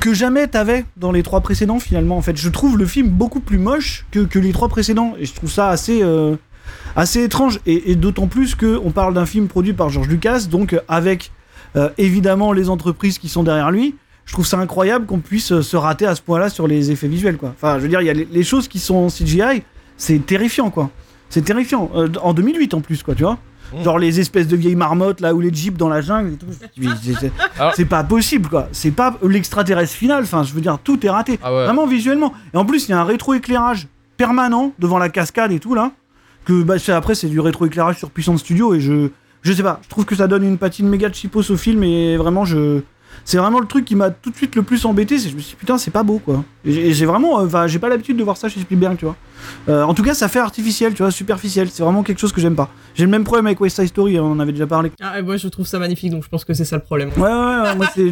[0.00, 2.36] que jamais t'avais dans les trois précédents finalement en fait.
[2.36, 5.50] Je trouve le film beaucoup plus moche que, que les trois précédents et je trouve
[5.50, 6.36] ça assez euh,
[6.96, 7.60] assez étrange.
[7.66, 10.80] Et, et d'autant plus que on parle d'un film produit par George Lucas donc euh,
[10.88, 11.32] avec
[11.76, 13.96] euh, évidemment les entreprises qui sont derrière lui.
[14.24, 17.08] Je trouve ça incroyable qu'on puisse se rater à ce point là sur les effets
[17.08, 17.52] visuels quoi.
[17.56, 19.62] Enfin je veux dire il y a les, choses qui sont en CGI
[19.96, 20.90] c'est terrifiant quoi.
[21.28, 21.90] C'est terrifiant.
[22.22, 23.38] En 2008 en plus quoi tu vois
[23.78, 23.82] Mm.
[23.84, 26.46] genre les espèces de vieilles marmottes là ou les jeeps dans la jungle et tout
[27.76, 31.38] C'est- pas possible quoi c'est pas l'extraterrestre final enfin je veux dire tout est raté
[31.42, 31.64] Ah ouais.
[31.64, 32.32] Vraiment visuellement.
[32.54, 35.92] Et en plus, il y a un rétroéclairage permanent devant la cascade et tout là.
[36.44, 39.08] Que bah, après, c'est du rétroéclairage sur puissance studio et je.
[39.42, 42.16] Je sais pas, je trouve que ça donne une patine méga cheapos au film et
[42.16, 42.82] vraiment, je.
[43.24, 45.18] C'est vraiment le truc qui m'a tout de suite le plus embêté.
[45.18, 46.44] C'est je me suis dit, putain, c'est pas beau quoi.
[46.64, 47.40] Et j'ai- vraiment.
[47.40, 49.16] euh, Enfin, j'ai pas l'habitude de voir ça chez Spielberg, tu vois.
[49.68, 51.68] Euh, en tout cas, ça fait artificiel, tu vois, superficiel.
[51.70, 52.68] C'est vraiment quelque chose que j'aime pas.
[52.94, 54.90] J'ai le même problème avec West Side Story, on en avait déjà parlé.
[55.00, 57.10] Ah, et moi, je trouve ça magnifique, donc je pense que c'est ça le problème.
[57.16, 58.06] Ouais, ouais, ouais, moi, y il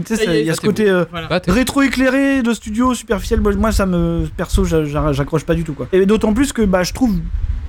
[0.44, 0.88] y a ça, ce côté.
[0.88, 1.28] euh, Voilà.
[1.28, 5.64] Bah, rétro-éclairé de studio superficiel moi, moi, ça me perso j'a- j'a- j'accroche pas du
[5.64, 7.14] tout quoi et d'autant plus que bah je trouve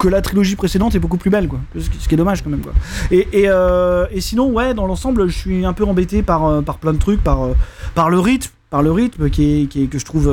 [0.02, 1.60] que la trilogie précédente est beaucoup plus belle quoi.
[1.80, 2.74] Ce qui, est dommage quand même quoi.
[3.12, 6.62] Et, et, euh, et sinon ouais dans l'ensemble je suis un peu embêté par, euh,
[6.62, 7.54] par plein de trucs par, euh,
[7.94, 10.28] par le rythme par le rythme qui est, qui est- que je trouve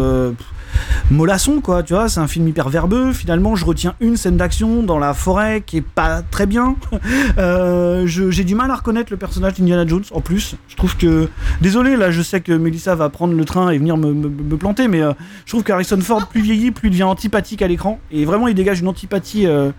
[1.11, 4.83] mollasson quoi tu vois c'est un film hyper verbeux finalement je retiens une scène d'action
[4.83, 6.77] dans la forêt qui est pas très bien
[7.39, 11.29] Euh, j'ai du mal à reconnaître le personnage d'Indiana Jones en plus je trouve que
[11.61, 15.01] Désolé, là, je sais que Melissa va prendre le train et venir me, planter, mais
[15.01, 15.13] euh,
[15.45, 17.99] je trouve qu'Harrison Ford, plus vieilli, plus il devient antipathique à l'écran.
[18.11, 19.71] Et vraiment, il dégage une antipathie euh,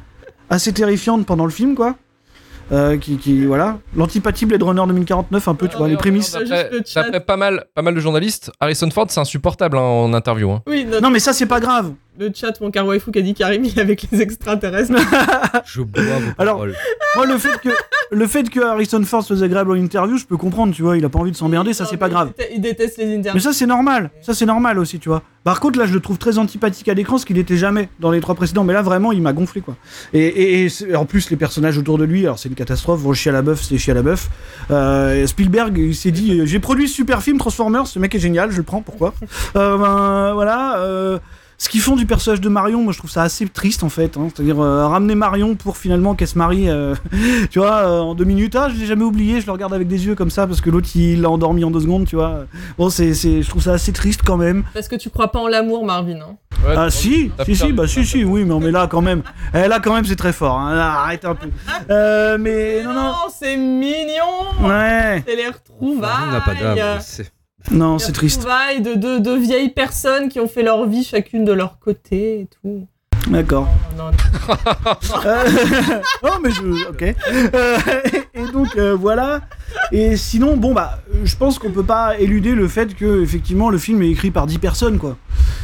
[0.50, 1.96] assez terrifiante pendant le film, quoi.
[2.72, 3.80] Euh, qui, qui- voilà.
[3.96, 6.38] L'antipathie Blade Runner 2049, un peu, tu vois, les prémices.
[6.96, 10.52] D'après pas mal, pas mal de journalistes, Harrison Ford, c'est insupportable hein, en interview.
[10.52, 10.62] hein.
[10.68, 11.94] Oui, Non, mais ça, c'est pas grave.
[12.20, 14.94] Le chat, mon car waifu qui a dit Karim, il est avec les extraterrestres.
[15.66, 16.76] Je bois vos Alors- paroles.
[17.16, 17.70] Moi, le fait que,
[18.12, 21.04] le fait que Harrison Ford soit agréable en interview, je peux comprendre, tu vois, il
[21.06, 22.32] a pas envie de s'emmerder, ça, c'est pas mais grave.
[22.54, 23.40] il déteste- les Mais interviews.
[23.42, 24.12] ça, c'est normal.
[24.22, 25.24] Ça, c'est normal aussi, tu vois.
[25.44, 28.12] Par contre, là, je le trouve très antipathique à l'écran, ce qu'il était jamais dans
[28.12, 28.64] les trois précédents.
[28.64, 29.76] Mais là, vraiment, il m'a gonflé, quoi.
[30.14, 33.00] Et, et- et c'est- en plus, les personnages autour de lui, alors c'est une catastrophe.
[33.02, 34.30] Vont chier à la bœuf, c'est chier à la bœuf.
[34.70, 38.20] Euh, Spielberg, il s'est dit, euh, j'ai produit ce super film Transformers, ce mec est
[38.20, 39.14] génial, je le prends, pourquoi?
[39.56, 40.80] Euh, ben, Voilà.
[40.82, 41.18] euh,
[41.62, 44.16] ce qu'ils font du personnage de Marion, moi je trouve ça assez triste en fait.
[44.18, 44.30] hein.
[44.34, 46.96] C'est-à-dire euh, ramener Marion pour finalement qu'elle se marie, euh,
[47.52, 48.56] tu vois, euh, en deux minutes.
[48.56, 50.70] Ah, je l'ai jamais oublié, je le regarde avec des yeux comme ça parce que
[50.70, 52.46] l'autre il l'a endormi en deux secondes, tu vois.
[52.78, 54.64] Bon, c'est, c'est, je trouve ça assez triste quand même.
[54.74, 56.22] Parce que tu crois pas en l'amour, Marvin.
[56.22, 56.38] Hein.
[56.66, 59.22] Ouais, Ah t'as- si, si, si, bah si, si, oui, mais, mais là quand même,
[59.54, 60.58] eh, là quand même c'est très fort.
[60.60, 60.76] Hein.
[60.76, 61.48] Là, arrête un peu.
[61.90, 67.00] Euh, mais non, non, c'est mignon ouais, C'est les retrouvailles On n'a pas d'âme.
[67.02, 67.32] c'est-
[67.72, 68.46] non, c'est triste.
[68.84, 72.48] de deux de vieilles personnes qui ont fait leur vie chacune de leur côté et
[72.62, 72.88] tout.
[73.28, 73.68] D'accord.
[73.98, 74.94] Non, non.
[75.26, 75.44] Euh,
[76.44, 77.16] mais je, ok.
[77.54, 77.78] Euh,
[78.34, 79.42] et donc euh, voilà.
[79.92, 83.78] Et sinon, bon bah, je pense qu'on peut pas éluder le fait que effectivement le
[83.78, 85.18] film est écrit par 10 personnes quoi.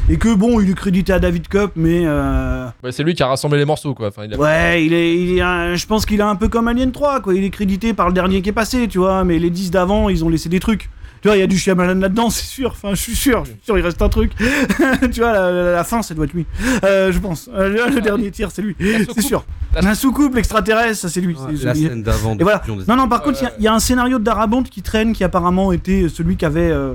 [0.10, 3.24] Et que bon, il est crédité à David Cup, mais euh, Ouais, c'est lui qui
[3.24, 4.10] a rassemblé les morceaux, quoi.
[4.10, 6.48] Enfin, il a- Ouais, il est, il est un- je pense qu'il est un peu
[6.48, 7.34] comme Alien 3, quoi.
[7.34, 9.24] Il est crédité par le dernier qui est passé, tu vois.
[9.24, 10.92] Mais les 10 d'avant, ils ont laissé des trucs.
[11.26, 12.70] Tu vois, il y a du Shyamalan là-dedans, c'est sûr.
[12.70, 14.32] Enfin, je suis sûr, je suis sûr, il reste un truc.
[15.12, 16.46] tu vois, la, la- la fin, ça doit être lui.
[16.84, 17.50] Euh, je pense.
[17.52, 18.76] Euh, le, le dernier tir, c'est lui.
[18.80, 19.44] C'est sûr.
[19.74, 21.36] La- soucoupe, l'extraterrestre, ça c'est lui.
[21.64, 22.38] La c'est- scène d'avant.
[22.38, 22.62] Et voilà.
[22.88, 24.84] Non, non, par contre, il y a- il y, a un scénario de Darabont qui
[24.84, 26.94] traîne, qui apparemment était celui qui avait, euh,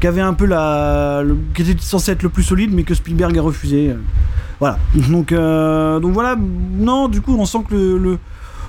[0.00, 1.22] qui avait un peu la.
[1.24, 3.94] le- qui était censé être le plus solide, mais que Spielberg a refusé.
[4.58, 4.80] Voilà.
[5.08, 6.34] Donc, euh, donc voilà.
[6.36, 7.96] Non, du coup, on sent que le.
[7.98, 8.18] le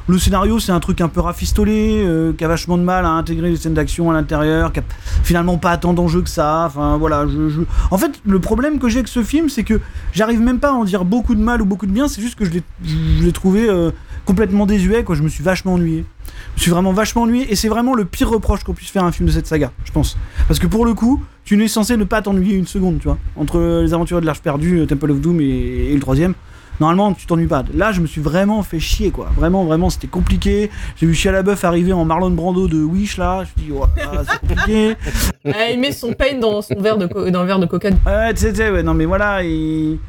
[0.09, 3.09] le scénario, c'est un truc un peu rafistolé, euh, qui a vachement de mal à
[3.11, 4.83] intégrer les scènes d'action à l'intérieur, qui a
[5.23, 6.65] finalement pas tant d'enjeux que ça.
[6.67, 7.25] Enfin, voilà.
[7.27, 9.79] Je, En fait, le problème que j'ai avec ce film, c'est que
[10.13, 12.35] j'arrive même pas à en dire beaucoup de mal ou beaucoup de bien, c'est juste
[12.37, 13.91] que je l'ai- trouvé euh,
[14.25, 15.15] complètement désuet, quoi.
[15.15, 16.03] Je me suis vachement ennuyé.
[16.55, 19.03] Je me suis vraiment vachement ennuyé, et c'est vraiment le pire reproche qu'on puisse faire
[19.03, 20.17] à un film de cette saga, je pense.
[20.47, 23.17] Parce que pour le coup, tu n'es censé ne pas t'ennuyer une seconde, tu vois.
[23.35, 26.33] Entre les aventures de l'Arche perdue, Temple of Doom et le troisième.
[26.79, 27.63] Normalement, tu t'ennuies pas.
[27.73, 29.29] Là, je me suis vraiment fait chier, quoi.
[29.35, 30.69] Vraiment, vraiment, c'était compliqué.
[30.95, 33.43] J'ai vu Shia LaBeouf arriver en Marlon Brando de Wish, là.
[33.43, 34.95] Je me suis dit, ouais, ah, c'est compliqué.
[35.73, 37.89] Il met son pain dans son verre de dans le verre de coca.
[38.05, 39.43] Ouais, tu sais, ouais, non, mais voilà.
[39.43, 39.99] et-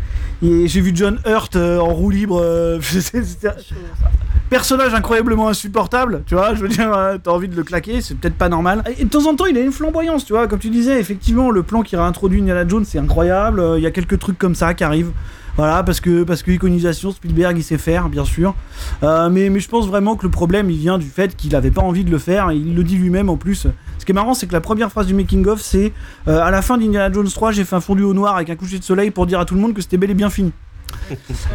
[0.42, 2.40] et J'ai vu John Hurt euh, en roue libre.
[2.42, 2.78] euh,
[4.50, 8.16] personnage incroyablement insupportable, tu vois, je veux dire, euh, t'as envie de le claquer, c'est
[8.16, 8.82] peut-être pas normal.
[8.98, 11.50] Et de temps en temps, il a une flamboyance, tu vois, comme tu disais, effectivement,
[11.52, 14.54] le plan qui réintroduit Indiana Jones, c'est incroyable, euh, il y a quelques trucs comme
[14.56, 15.12] ça qui arrivent.
[15.56, 18.54] Voilà, parce que parce que iconisation, Spielberg il sait faire, bien sûr.
[19.02, 21.70] Euh, mais, mais je pense vraiment que le problème il vient du fait qu'il avait
[21.70, 23.66] pas envie de le faire et il le dit lui-même en plus.
[23.98, 25.92] Ce qui est marrant, c'est que la première phrase du making of, c'est
[26.28, 28.56] euh, à la fin d'Indiana Jones 3, j'ai fait un fondu au noir avec un
[28.56, 30.52] coucher de soleil pour dire à tout le monde que c'était bel et bien fini.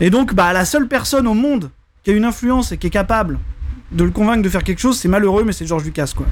[0.02, 1.70] et donc, bah la seule personne au monde
[2.04, 3.40] qui a une influence et qui est capable
[3.92, 6.26] de le convaincre de faire quelque chose, c'est malheureux, mais c'est George Lucas, quoi.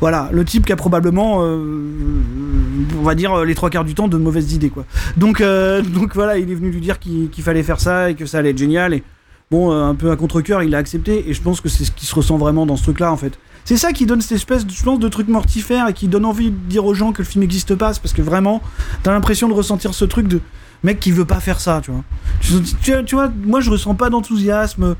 [0.00, 1.58] Voilà, le type qui a probablement, euh,
[2.98, 4.84] on va dire, les trois quarts du temps de mauvaises idées, quoi.
[5.16, 8.26] Donc, euh, donc voilà, il est venu lui dire qu'il fallait faire ça et que
[8.26, 8.94] ça allait être génial.
[8.94, 9.02] Et
[9.50, 11.28] bon, euh, un peu à contre-coeur, il l'a accepté.
[11.28, 13.38] Et je pense que c'est ce qui se ressent vraiment dans ce truc-là, en fait.
[13.64, 16.50] C'est ça qui donne cette espèce, je pense, de truc mortifère et qui donne envie
[16.50, 17.92] de dire aux gens que le film n'existe pas.
[18.00, 18.62] Parce que vraiment,
[19.02, 20.40] t'as l'impression de ressentir ce truc de
[20.82, 22.02] mec qui veut pas faire ça, tu vois.
[22.40, 24.94] Tu- tu vois, moi je ressens pas d'enthousiasme.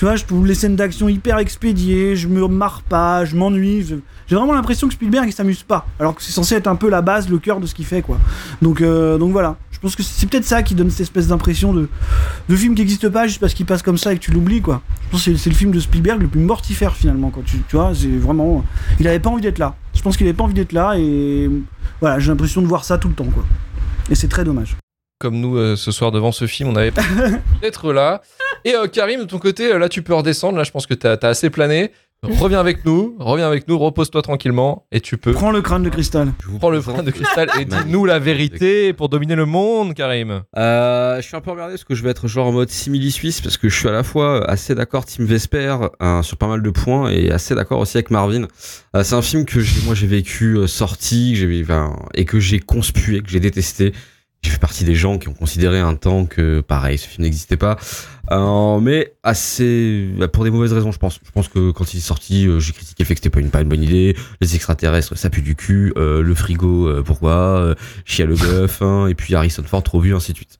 [0.00, 3.84] Tu vois, je trouve les scènes d'action hyper expédiées, je me marre pas, je m'ennuie.
[4.26, 6.88] J'ai vraiment l'impression que Spielberg il s'amuse pas, alors que c'est censé être un peu
[6.88, 8.16] la base, le cœur de ce qu'il fait, quoi.
[8.62, 9.58] Donc, euh, donc voilà.
[9.72, 11.86] Je pense que c'est peut-être ça qui donne cette espèce d'impression de,
[12.48, 14.62] de film qui n'existe pas juste parce qu'il passe comme ça et que tu l'oublies,
[14.62, 14.80] quoi.
[15.04, 17.92] Je pense que c'est- le film de Spielberg le plus mortifère finalement, quand tu vois.
[17.94, 18.64] C'est vraiment.
[19.00, 19.74] Il avait pas envie d'être là.
[19.94, 21.50] Je pense qu'il avait pas envie d'être là et
[22.00, 23.44] voilà, j'ai l'impression de voir ça tout le temps, quoi.
[24.10, 24.76] Et c'est très dommage.
[25.20, 27.04] Comme nous euh, ce soir devant ce film, on avait pas
[27.60, 28.22] d'être là.
[28.64, 30.56] Et euh, Karim, de ton côté, euh, là tu peux redescendre.
[30.56, 31.92] Là, je pense que t'as as assez plané.
[32.22, 35.88] Reviens avec nous, reviens avec nous, repose-toi tranquillement et tu peux Prends le crâne de
[35.88, 36.32] cristal.
[36.42, 39.94] Je vous prendre le frein de cristal et dis-nous la vérité pour dominer le monde,
[39.94, 40.42] Karim.
[40.58, 43.40] Euh, je suis un peu regardé parce que je vais être genre en mode simili-suisse
[43.40, 46.62] parce que je suis à la fois assez d'accord Tim Vesper euh, sur pas mal
[46.62, 48.46] de points et assez d'accord aussi avec Marvin.
[48.94, 52.26] Euh, c'est un film que j'ai, moi j'ai vécu euh, sorti que j'ai, enfin, et
[52.26, 53.94] que j'ai conspué, que j'ai détesté.
[54.42, 57.58] J'ai fait partie des gens qui ont considéré un temps que pareil ce film n'existait
[57.58, 57.76] pas.
[58.30, 61.20] Euh, mais assez bah, pour des mauvaises raisons je pense.
[61.22, 63.40] Je pense que quand il est sorti euh, j'ai critiqué le fait que c'était pas
[63.40, 64.16] une, pas une bonne idée.
[64.40, 65.92] Les extraterrestres ça pue du cul.
[65.96, 67.32] Euh, le frigo euh, pourquoi?
[67.32, 67.74] Euh,
[68.06, 70.58] Chia le bœuf, hein, et puis Harrison Ford trop vu, ainsi de suite.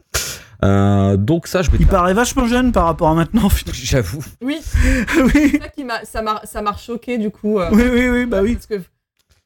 [0.62, 3.49] Euh, donc ça, je me Il paraît vachement jeune par rapport à maintenant.
[3.73, 4.23] J'avoue.
[4.43, 4.59] Oui,
[5.16, 7.59] oui, c'est ça qui m'a, ça m'a, ça m'a choqué du coup.
[7.59, 8.55] euh, oui, oui, oui, bah oui.
[8.57, 8.75] Parce que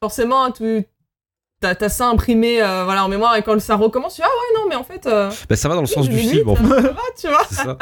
[0.01, 0.85] forcément, hein, tu,
[1.73, 4.59] t'as, ça imprimé, euh, voilà, en mémoire et quand ça recommence, tu dis ah ouais
[4.59, 6.49] non mais en fait, euh, Bah, ça va dans le sens du 2008, film.
[6.49, 6.67] En fait.
[6.67, 7.45] ça va, tu vois.
[7.49, 7.77] Ça.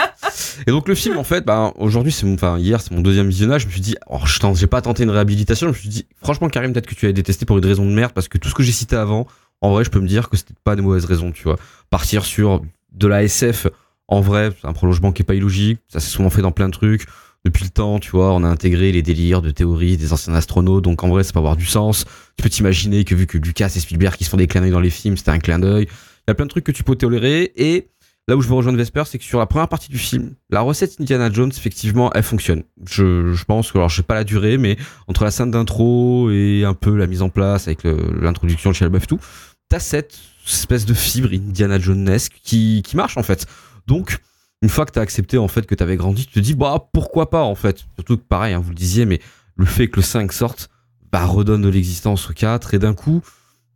[0.66, 3.28] Et donc le film, en fait, bah, aujourd'hui, c'est mon, enfin hier, c'est mon deuxième
[3.28, 3.64] visionnage.
[3.64, 5.68] Je me suis dit, oh, je j'ai pas tenté une réhabilitation.
[5.68, 7.92] Je me suis dit, franchement, Karim, peut-être que tu as détesté pour une raison de
[7.92, 9.28] merde, parce que tout ce que j'ai cité avant,
[9.62, 11.58] en vrai, je peux me dire que c'était pas des mauvaises raisons, tu vois.
[11.90, 12.62] Partir sur
[12.94, 13.68] de la SF,
[14.08, 15.80] en vrai, c'est un prolongement qui est pas illogique.
[15.88, 17.06] Ça s'est souvent fait dans plein de trucs.
[17.46, 20.84] Depuis le temps, tu vois, on a intégré les délires de théorie des anciens astronautes,
[20.84, 22.06] donc en vrai, ça peut avoir du sens.
[22.38, 24.72] Tu peux t'imaginer que vu que Lucas et Spielberg qui se font des clins d'œil
[24.72, 25.84] dans les films, c'était un clin d'œil.
[25.84, 27.90] Il y a plein de trucs que tu peux tolérer et
[28.30, 30.62] Là où je veux rejoindre Vesper, c'est que sur la première partie du film, la
[30.62, 32.64] recette Indiana Jones, effectivement, elle fonctionne.
[32.90, 34.78] Je, pense que, alors je sais pas la durée, mais
[35.08, 38.88] entre la scène d'intro et un peu la mise en place avec l'introduction de Shia
[38.88, 39.20] LaBeouf tout,
[39.68, 43.46] t'as cette espèce de fibre Indiana Jonesque qui, qui marche en fait.
[43.88, 44.20] Donc,
[44.64, 47.30] une fois que t'as accepté en fait que t'avais grandi, tu te dis bah pourquoi
[47.30, 47.84] pas en fait.
[47.96, 49.20] Surtout que pareil, hein, vous le disiez, mais
[49.58, 50.70] le fait que le 5 sorte,
[51.12, 53.22] bah redonne de l'existence au 4 et d'un coup,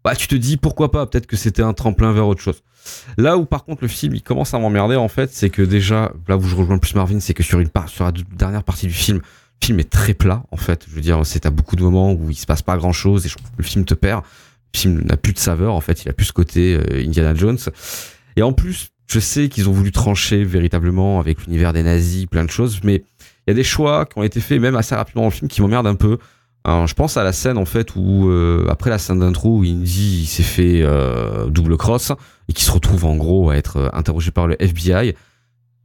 [0.06, 1.06] bah tu te dis pourquoi pas.
[1.06, 2.64] Peut-être que c'était un tremplin vers autre chose.
[3.18, 6.14] Là où par contre le film il commence à m'emmerder en fait, c'est que déjà
[6.30, 9.18] là où je rejoins le plus Marvin, c'est que sur la dernière partie du film,
[9.18, 10.86] le film est très plat en fait.
[10.90, 13.26] Je veux dire, c'est à beaucoup de moments où il se passe pas grand chose
[13.26, 14.24] et le film te perd.
[14.74, 17.36] Le film n'a plus de saveur en fait, il a plus ce côté euh, Indiana
[17.36, 17.60] Jones.
[18.38, 22.44] Et en plus, je sais qu'ils ont voulu trancher véritablement avec l'univers des nazis, plein
[22.44, 23.04] de choses, mais
[23.48, 25.50] il y a des choix qui ont été faits même assez rapidement dans le film
[25.50, 26.18] qui m'emmerdent un peu.
[26.66, 29.64] Alors, je pense à la scène en fait où euh, après la scène d'intro où
[29.64, 32.12] Indy s'est fait euh, double cross
[32.50, 35.16] et qui se retrouve en gros à être euh, interrogé par le FBI.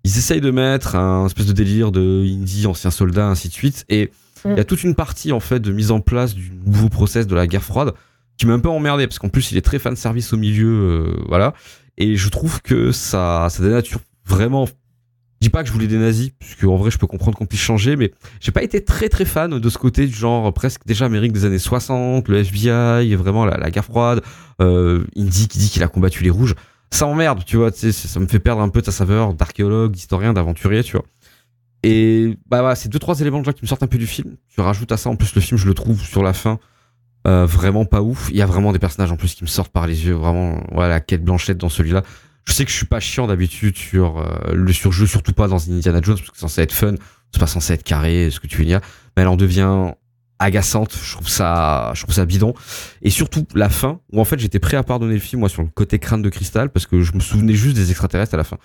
[0.05, 3.85] Ils essayent de mettre un espèce de délire de Indy, ancien soldat, ainsi de suite.
[3.89, 4.11] Et
[4.45, 7.29] il y a toute une partie en fait de mise en place du nouveau process
[7.29, 7.95] de la guerre froide
[8.37, 10.37] qui m'a un peu emmerdé parce qu'en plus il est très fan de service au
[10.37, 11.55] milieu, euh, voilà.
[11.99, 14.67] Et je trouve que ça, ça dénature vraiment.
[14.67, 17.47] Je dis pas que je voulais des nazis, puisque en vrai je peux comprendre qu'on
[17.47, 20.87] puisse changer, mais j'ai pas été très très fan de ce côté du genre presque
[20.87, 24.23] déjà Amérique des années 60, le FBI, vraiment la, guerre froide,
[24.61, 26.55] euh, Indy qui dit qu'il a combattu les rouges.
[26.93, 30.85] Ça emmerde, tu vois, ça me fait perdre un peu sa saveur d'archéologue, d'historien, d'aventurier,
[30.85, 31.07] tu vois.
[31.83, 34.37] Et bah voilà, c'est deux trois éléments déjà qui me sortent un peu du film.
[34.49, 36.61] Tu rajoutes à ça en plus le film, je le trouve sur la fin
[37.27, 38.29] euh, vraiment pas ouf.
[38.31, 40.63] Il y a vraiment des personnages en plus qui me sortent par les yeux, vraiment
[40.73, 42.03] voilà, quête Blanchette dans celui-là.
[42.45, 45.69] Je sais que je suis pas chiant d'habitude sur euh, le surjeu, surtout pas dans
[45.71, 46.95] Indiana Jones parce que c'est censé être fun,
[47.33, 48.81] c'est pas censé être carré, ce que tu veux dire,
[49.17, 49.93] mais elle en devient
[50.41, 50.99] agaçante.
[51.01, 52.55] Je trouve ça, je trouve ça bidon.
[53.03, 55.63] Et surtout la fin où en fait j'étais prêt à pardonner le film moi sur
[55.63, 58.45] le côté crâne de cristal parce que je me souvenais juste des extraterrestres à la
[58.45, 58.59] fin.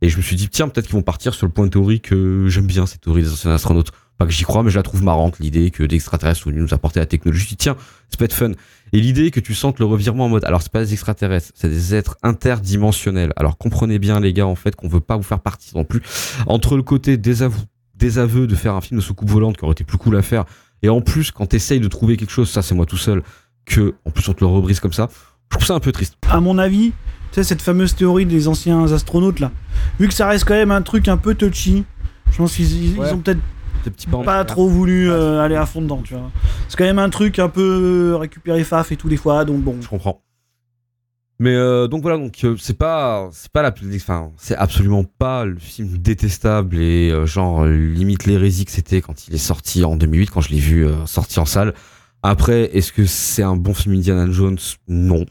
[0.00, 2.00] Et je me suis dit tiens peut-être qu'ils vont partir sur le point de théorie
[2.00, 3.90] que j'aime bien cette théorie des anciens astronautes.
[4.18, 6.74] Pas que j'y crois, mais je la trouve marrante, l'idée que d'extraterrestres sont venus nous
[6.74, 7.42] apporter la technologie.
[7.44, 7.76] Je dis, tiens,
[8.10, 8.52] ça peut être fun.
[8.92, 11.68] Et l'idée que tu sentes le revirement en mode, alors c'est pas des extraterrestres, c'est
[11.68, 13.32] des êtres interdimensionnels.
[13.36, 16.00] Alors comprenez bien, les gars, en fait, qu'on veut pas vous faire partie non plus.
[16.46, 17.60] Entre le côté désavou,
[17.96, 20.44] désaveu de faire un film de soucoupe volante qui aurait été plus cool à faire,
[20.82, 23.22] et en plus, quand t'essayes de trouver quelque chose, ça c'est moi tout seul,
[23.66, 25.08] que, en plus on te le rebrise comme ça,
[25.50, 26.14] je trouve ça un peu triste.
[26.28, 26.94] À mon avis, tu
[27.32, 29.50] sais, cette fameuse théorie des anciens astronautes là,
[29.98, 31.84] vu que ça reste quand même un truc un peu touchy,
[32.30, 33.10] je pense qu'ils Ouais.
[33.12, 33.40] ont peut-être
[33.90, 36.30] Petits pas trop voulu euh, aller à fond dedans, tu vois.
[36.68, 39.76] C'est quand même un truc un peu récupérer faf et tout des fois, donc bon.
[39.80, 40.20] Je comprends.
[41.40, 45.44] Mais euh, donc voilà, donc euh, c'est pas, c'est pas la, enfin, c'est absolument pas
[45.44, 49.84] le film détestable et euh, genre euh, limite l'hérésie que c'était quand il est sorti
[49.84, 51.74] en 2008, quand je l'ai vu euh, sorti en salle.
[52.22, 54.58] Après, est-ce que c'est un bon film Indiana Jones?
[54.86, 55.26] Non.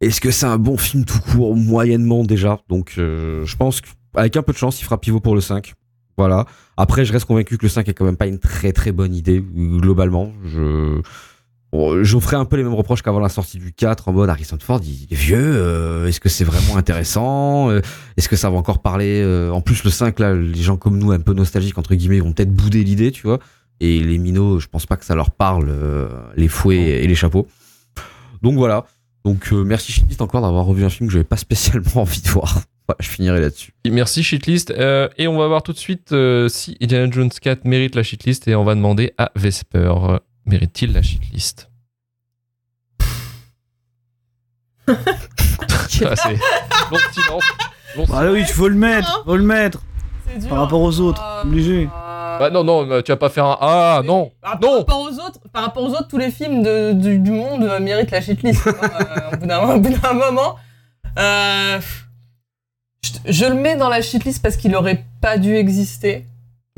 [0.00, 2.58] Est-ce que c'est un bon film tout court Moyennement déjà?
[2.68, 5.74] Donc euh, je pense qu'avec un peu de chance, il fera pivot pour le 5.
[6.22, 6.46] Voilà.
[6.76, 9.12] Après, je reste convaincu que le 5 est quand même pas une très très bonne
[9.12, 10.32] idée globalement.
[10.44, 11.02] Je
[12.02, 14.80] J'offrais un peu les mêmes reproches qu'avant la sortie du 4 en mode Harrison Ford
[14.84, 17.80] il est vieux euh, est-ce que c'est vraiment intéressant Euh,
[18.18, 20.98] est-ce que ça va encore parler euh, en plus le 5 là les gens comme
[20.98, 23.38] nous un peu nostalgiques entre guillemets vont peut-être bouder l'idée tu vois
[23.80, 25.74] et les minots je pense pas que ça leur parle
[26.36, 27.48] les fouets et les chapeaux
[28.42, 28.84] donc voilà
[29.24, 32.64] donc merci Shitlist encore d'avoir revu un film que j'avais pas spécialement envie de voir
[33.00, 34.70] Je finirai là-dessus Merci shitlist.
[34.70, 38.02] Euh, et on va voir tout de suite euh, si Indiana Jones 4 mérite la
[38.02, 41.70] shitlist et on va demander à Vesper euh, mérite-t-il la shitlist?
[46.04, 46.30] Ah, c'est
[46.90, 47.44] long silence.
[47.96, 49.80] long Bah oui, il faut le mettre, faut le mettre.
[50.26, 50.48] C'est dur.
[50.48, 51.86] Par rapport aux autres, Euh, obligé.
[51.86, 54.82] Bah non, non, tu vas pas faire un Ah non Par, Non.
[54.82, 57.70] par rapport aux autres, par rapport aux autres, tous les films de- du, du monde
[57.80, 58.66] méritent la shitlist.
[58.66, 60.56] hein, euh, au bout d'un au bout d'un moment,
[61.18, 61.78] Euh,
[63.04, 66.24] je, je le mets dans la shitlist parce qu'il aurait pas dû exister.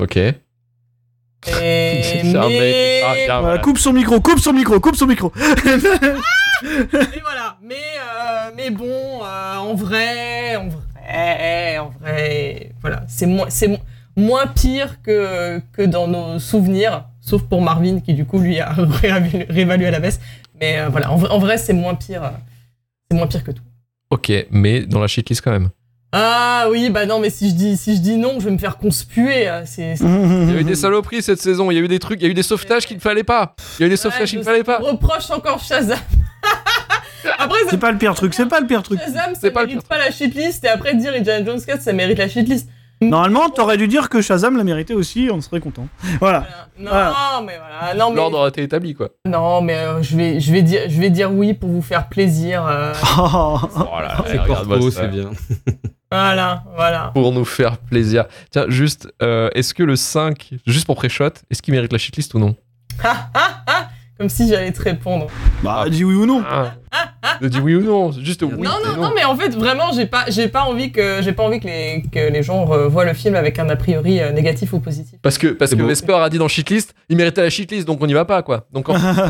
[0.01, 0.17] Ok.
[0.17, 0.33] Et
[1.51, 3.01] mais...
[3.03, 3.57] Ah, bien, Voilà, voilà.
[3.59, 5.31] coupe son micro, coupe son micro, coupe son micro.
[6.63, 7.57] Et voilà.
[7.61, 8.85] Mais, euh, mais bon,
[9.23, 13.77] euh, en vrai, en vrai, en vrai, voilà, c'est moins, c'est mo-
[14.15, 18.71] moins pire que, que dans nos souvenirs, sauf pour Marvin qui du coup lui a
[19.49, 20.19] réévalué à la baisse.
[20.59, 22.31] Mais euh, voilà, en, vrai- en vrai, c'est moins pire,
[23.11, 23.63] c'est moins pire que tout.
[24.09, 25.69] Ok, mais dans la shitlist quand même.
[26.17, 28.57] Ah oui, bah non, mais si je dis, si je dis non, je vais me
[28.57, 29.49] faire conspuer.
[29.49, 31.99] euh, C'est, Il y a eu des saloperies cette saison, il y a eu des
[31.99, 33.53] trucs, il y a eu des sauvetages qu'il ne fallait pas.
[33.77, 34.77] Il y a eu des sauvetages Ouais, qu'il ne fallait pas.
[34.77, 35.97] reproche encore Shazam.
[37.37, 38.99] après, ça C'est pas le pire truc, c'est pas le pire truc.
[38.99, 41.81] Shazam, ça c'est pas le mérite pas la shitlist, et après dire Indiana Jones 4,
[41.81, 42.69] ça mérite la shitlist.
[43.01, 45.87] Normalement, t'aurais dû dire que Shazam l'a mérité aussi, on serait content.
[46.21, 46.45] Voilà.
[46.47, 46.67] Voilà.
[46.79, 47.41] Non, Voilà.
[47.45, 47.93] mais voilà.
[47.93, 49.09] Non, mais, L'ordre a été établi quoi.
[49.27, 52.07] non, mais euh, je, vais, je, vais dire, je vais dire oui pour vous faire
[52.07, 52.65] plaisir.
[52.65, 53.57] euh, Oh
[53.99, 54.91] là là, ça.
[54.91, 55.29] c'est bien
[56.15, 57.11] voilà, voilà.
[57.13, 58.25] Pour nous faire plaisir.
[58.51, 62.33] Tiens, juste, euh, est-ce que le 5, juste pour pré-shot, est-ce qu'il mérite la shitlist
[62.33, 62.55] ou non
[63.03, 65.27] Ah, ah, ah, Comme si j'allais te répondre.
[65.63, 66.43] Bah, dis oui ou non.
[66.49, 66.73] ah.
[67.41, 68.51] Je dis oui ou non, juste oui.
[68.51, 71.33] non, et non, non, mais en fait, vraiment, j'ai pas, j'ai pas envie que, j'ai
[71.33, 74.31] pas envie que les, que les gens revoient le film avec un a priori euh,
[74.31, 75.19] négatif ou positif.
[75.21, 75.81] Parce que, parce que.
[75.81, 78.65] Vesper a dit dans shitlist, il méritait la shitlist, donc on n'y va pas quoi.
[78.71, 79.21] Donc en fait,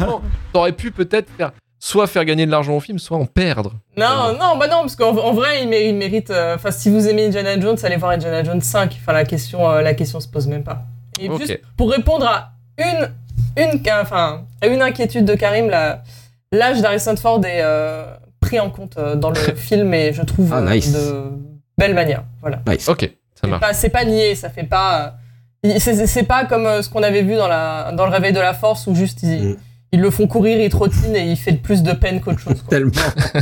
[0.53, 3.73] t'aurais pu peut-être faire, soit faire gagner de l'argent au film, soit en perdre.
[3.97, 6.31] Non, non, bah non, parce qu'en en vrai, il mé- il mérite.
[6.31, 8.97] euh, Enfin, si vous aimez Indiana Jones, allez voir Indiana Jones 5.
[9.01, 10.83] Enfin, la question, euh, la question se pose même pas.
[11.19, 11.39] Et Ok.
[11.41, 13.09] juste pour répondre à une,
[13.57, 15.69] une, enfin, à une inquiétude de Karim,
[16.51, 18.05] l'âge d'Harrison Ford est euh,
[18.39, 20.91] pris en compte euh, dans le film et je trouve Ah, nice.
[20.91, 21.23] de
[21.77, 22.23] belle manière.
[22.41, 22.61] Voilà.
[22.67, 23.09] nice Ok, ça
[23.41, 23.61] C'est marche.
[23.61, 25.15] pas, c'est pas nié, ça fait pas.
[25.65, 28.39] euh, c'est- pas comme euh, ce qu'on avait vu dans, la, dans le réveil de
[28.39, 29.57] la force où juste ils, Mm.
[29.91, 32.61] Ils le font courir, ils trottinent et il fait plus de peine qu'autre chose.
[32.61, 32.69] quoi.
[32.69, 32.91] tellement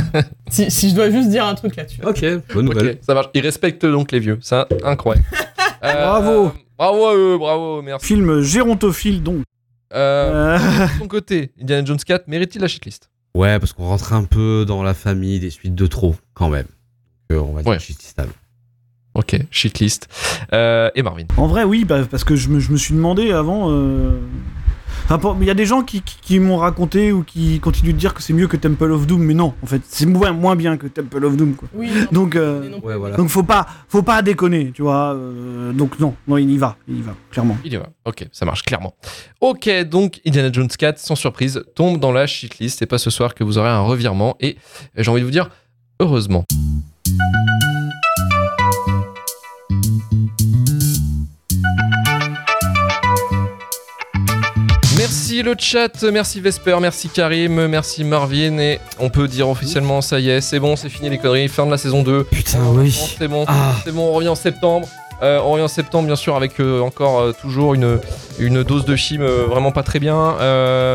[0.50, 2.00] si, si je dois juste dire un truc là-dessus.
[2.04, 2.24] ok
[2.54, 3.28] bonne nouvelle ça marche.
[3.34, 5.26] Ils respectent donc les vieux, c'est incroyable.
[5.82, 6.52] Euh, Bravo.
[6.78, 8.06] Bravo à eux, bravo, merci.
[8.06, 9.42] Film gérontophile, donc.
[9.92, 14.14] Euh, Euh, de ton côté, Indiana Jones 4 mérite-t-il la shitlist Ouais, parce qu'on rentre
[14.14, 16.64] un peu dans la famille des suites de trop, quand même.
[17.32, 17.78] Euh, on va dire Ouais.
[17.78, 18.32] shitlistable.
[19.14, 20.08] Ok, shitlist.
[20.54, 21.24] Euh, et Marvin.
[21.36, 23.68] En vrai, oui, bah, parce que je me, je me suis demandé avant.
[24.94, 27.60] Euh, enfin, pour- Il y a des gens qui, qui- qui m'ont raconté ou qui
[27.60, 30.06] continuent de dire que c'est mieux que Temple of Doom, mais non, en fait, c'est
[30.06, 31.68] moins, moins bien que Temple of Doom, quoi.
[31.74, 32.88] Oui, non, Donc, euh, mais non plus.
[32.88, 33.16] ouais, voilà.
[33.16, 35.14] donc faut pas, faut pas déconner, tu vois.
[35.14, 37.56] euh, donc non, non, il y va, il y va, clairement.
[37.64, 37.88] Il y va.
[38.04, 38.94] Ok, ça marche clairement.
[39.40, 42.78] Ok, donc Indiana Jones 4, sans surprise, tombe dans la shitlist.
[42.78, 44.36] C'est pas ce soir que vous aurez un revirement.
[44.40, 44.56] Et
[44.96, 45.50] j'ai envie de vous dire,
[46.00, 46.44] heureusement.
[55.44, 58.58] Le chat, merci Vesper, merci Karim, merci Marvin.
[58.58, 61.66] Et on peut dire officiellement, ça y est, c'est bon, c'est fini les conneries, fin
[61.66, 62.24] de la saison 2.
[62.24, 62.90] Putain, oui.
[63.18, 63.72] C'est bon, Ah.
[63.84, 64.88] c'est bon, on revient en septembre.
[65.22, 68.00] Euh, on revient en septembre, bien sûr, avec euh, encore euh, toujours une,
[68.38, 70.34] une dose de film euh, vraiment pas très bien.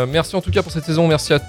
[0.08, 1.08] Merci en tout cas pour cette saison.
[1.08, 1.40] Merci à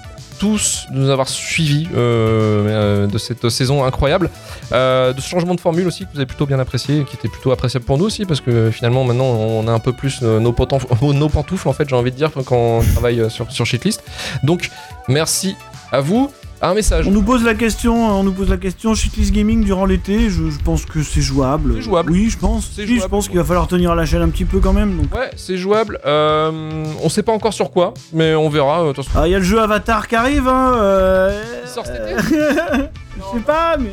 [0.41, 4.31] tous de nous avoir suivis euh, euh, de cette saison incroyable.
[4.71, 7.27] Euh, de ce changement de formule aussi que vous avez plutôt bien apprécié, qui était
[7.27, 10.51] plutôt appréciable pour nous aussi, parce que finalement maintenant on a un peu plus nos,
[10.51, 13.67] pantoufles en fait, j'ai envie de dire, quand on travaille sur, sur.
[14.41, 14.71] Donc
[15.07, 15.55] merci
[15.91, 16.31] à vous.
[16.63, 17.07] Un message.
[17.07, 20.49] On nous pose la question, on nous pose la question, Shitlist Gaming durant l'été, je,
[20.51, 21.73] je pense que c'est jouable.
[21.77, 22.11] C'est jouable.
[22.11, 22.69] Oui, je pense.
[22.75, 24.95] C'est Si, je pense qu'il va falloir tenir la chaîne un petit peu quand même.
[24.97, 25.15] Donc.
[25.15, 25.99] Ouais, c'est jouable.
[26.05, 28.83] Euh, on sait pas encore sur quoi, mais on verra.
[28.83, 28.93] euh.
[29.15, 30.73] Ah, il y a le jeu Avatar qui arrive, hein.
[30.77, 33.91] euh, Il sort cet été Je sais pas, mais.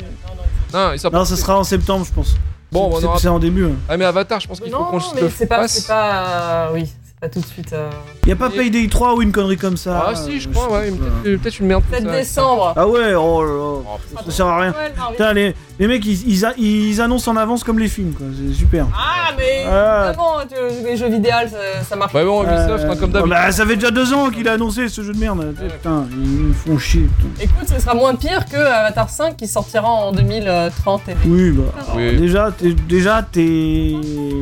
[0.75, 2.37] Non, il sort pas Non, ça sera en septembre, je pense.
[2.71, 3.65] Bon, C'est- on aura- c'est en début.
[3.65, 3.77] hein.
[3.89, 5.73] Ah, mais Avatar, je pense qu'il faut Non, qu'on non, le c'est pas, fasse.
[5.73, 6.85] c'est pas, euh, oui,
[7.21, 7.73] pas tout de suite.
[7.73, 7.91] euh,
[8.27, 10.71] Y a pas Payday 3 ou une connerie comme ça Ah, si, je euh, crois,
[10.79, 10.91] ouais,
[11.23, 11.83] peut-être peut-être une merde.
[11.91, 12.73] Peut-être décembre.
[12.77, 13.59] Ah ouais, oh là là.
[13.59, 14.71] Oh, Ça sert à rien.
[14.71, 17.79] Ouais, non, mais- Putain, les, les mecs, ils, ils, a- ils annoncent en avance comme
[17.81, 18.27] les films, quoi.
[18.37, 18.87] C'est super.
[18.95, 20.13] Ah, mais Ah.
[20.13, 22.15] vraiment, tu- les jeux vidéo, ça, ça marche.
[22.15, 23.29] Ouais, bon, Ubisoft, hein, comme d'hab.
[23.29, 25.55] bah, ça fait déjà deux ans qu'il a annoncé ce jeu de merde.
[25.59, 27.09] Putain, ils me font chier.
[27.19, 27.43] putain.
[27.43, 31.09] Écoute, ce sera moins pire que Avatar 5 qui sortira en 2030.
[31.09, 31.63] et- Oui, bah.
[31.97, 32.09] Oui.
[32.09, 32.73] alors, Déjà, t'es.
[32.89, 33.95] Déjà, t'es.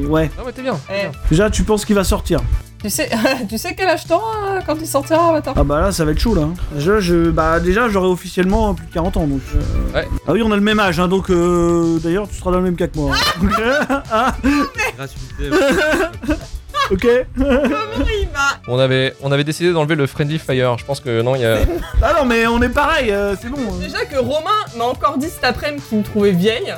[0.09, 0.31] Ouais.
[0.37, 0.79] Non, mais t'es bien.
[0.91, 1.11] Eh, bien.
[1.31, 2.41] Déjà, tu penses qu'il va sortir.
[2.83, 3.09] Tu sais,
[3.49, 6.13] tu sais quel âge t'auras euh, quand il sortira Avatar Ah bah là, ça va
[6.13, 6.49] être chaud là.
[6.73, 9.41] Déjà, je, bah, déjà j'aurai officiellement plus de 40 ans donc.
[9.55, 10.09] euh, Ouais.
[10.29, 12.65] Ah oui, on a le même âge, hein, donc euh, d'ailleurs, tu seras dans le
[12.65, 13.15] même cas que moi.
[13.15, 14.03] hein.
[14.13, 14.35] ah,
[14.97, 15.51] Gratuité.
[16.91, 17.07] ok.
[17.37, 18.61] Il va.
[18.69, 20.77] On avait, on avait décidé d'enlever le Friendly Fire.
[20.79, 21.59] Je pense que non, il y a.
[22.03, 23.59] Ah non, mais on est pareil, euh, c'est bon.
[23.59, 23.77] hein.
[23.81, 26.75] Déjà que Romain m'a encore dit cet après-midi qu'il me trouvait vieille.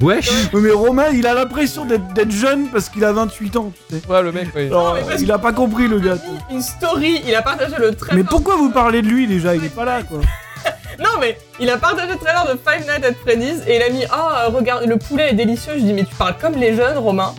[0.00, 3.96] Wesh Oui, mais Romain, il a l'impression d'être jeune parce qu'il a 28 ans, tu
[3.96, 4.02] sais.
[4.08, 4.66] Ouais, le mec, oui.
[4.66, 6.20] Alors, il a pas compris le Il a gars.
[6.50, 8.16] une story, il a partagé le trailer.
[8.16, 9.54] Mais pourquoi vous parlez de lui déjà?
[9.56, 10.18] Il est pas là quoi.
[10.98, 13.88] Non mais il a partagé le trailer de Five Nights at Freddy's et il a
[13.88, 15.72] mis ah regarde le poulet est délicieux.
[15.76, 17.34] Je dis mais tu parles comme les jeunes Romain.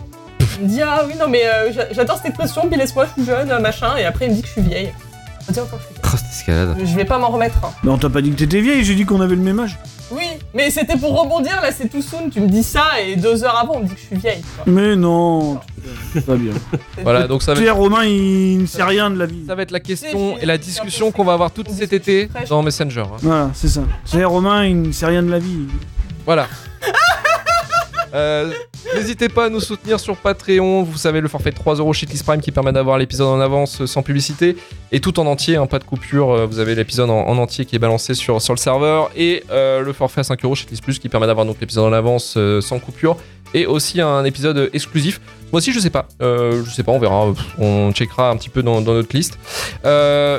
[0.58, 3.22] Il me dit ah oui non mais euh, j'a- j'adore cette expression puis laisse-moi je
[3.22, 4.92] suis jeune machin et après il me dit que je suis vieille.
[5.48, 6.76] Je dis encore que je suis Oh, cette escalade.
[6.76, 6.86] vieille.
[6.90, 7.56] Je vais pas m'en remettre.
[7.64, 7.70] hein.
[7.82, 9.78] Mais on t'a pas dit que t'étais vieille, j'ai dit qu'on avait le même âge.
[10.10, 12.28] Oui mais c'était pour rebondir là c'est tout soon.
[12.30, 14.40] Tu me dis ça et deux heures avant on me dit que je suis vieille.
[14.42, 14.64] tu vois.
[14.82, 15.58] Mais non,
[16.26, 16.52] pas bien.
[17.02, 17.74] Voilà, donc ça va être.
[17.74, 19.44] Romain, il ne sait rien de la vie.
[19.46, 22.62] Ça va être la question et la discussion qu'on va avoir tout cet été dans
[22.62, 23.00] Messenger.
[23.00, 23.16] hein.
[23.22, 23.80] Voilà, c'est ça.
[24.04, 25.66] Sais, Romain, il ne sait rien de la vie.
[26.26, 26.46] Voilà.
[28.14, 28.50] Euh,
[28.94, 30.84] N'hésitez pas à nous soutenir sur Patreon.
[30.84, 33.80] Vous savez, le forfait de 3 euros Shitlist Prime qui permet d'avoir l'épisode en avance
[33.80, 34.56] euh, sans publicité
[34.92, 36.30] et tout en entier, pas de coupure.
[36.30, 39.92] Euh, Vous avez l'épisode en, en entier qui est balancé sur, le serveur et le
[39.92, 43.16] forfait à 5 euros Shitlist Plus qui permet d'avoir l'épisode en avance sans coupure
[43.52, 45.20] et aussi un épisode exclusif.
[45.52, 46.06] Moi aussi, je sais pas.
[46.20, 47.32] Je sais pas, on verra.
[47.58, 49.38] On checkera un petit peu dans, notre liste.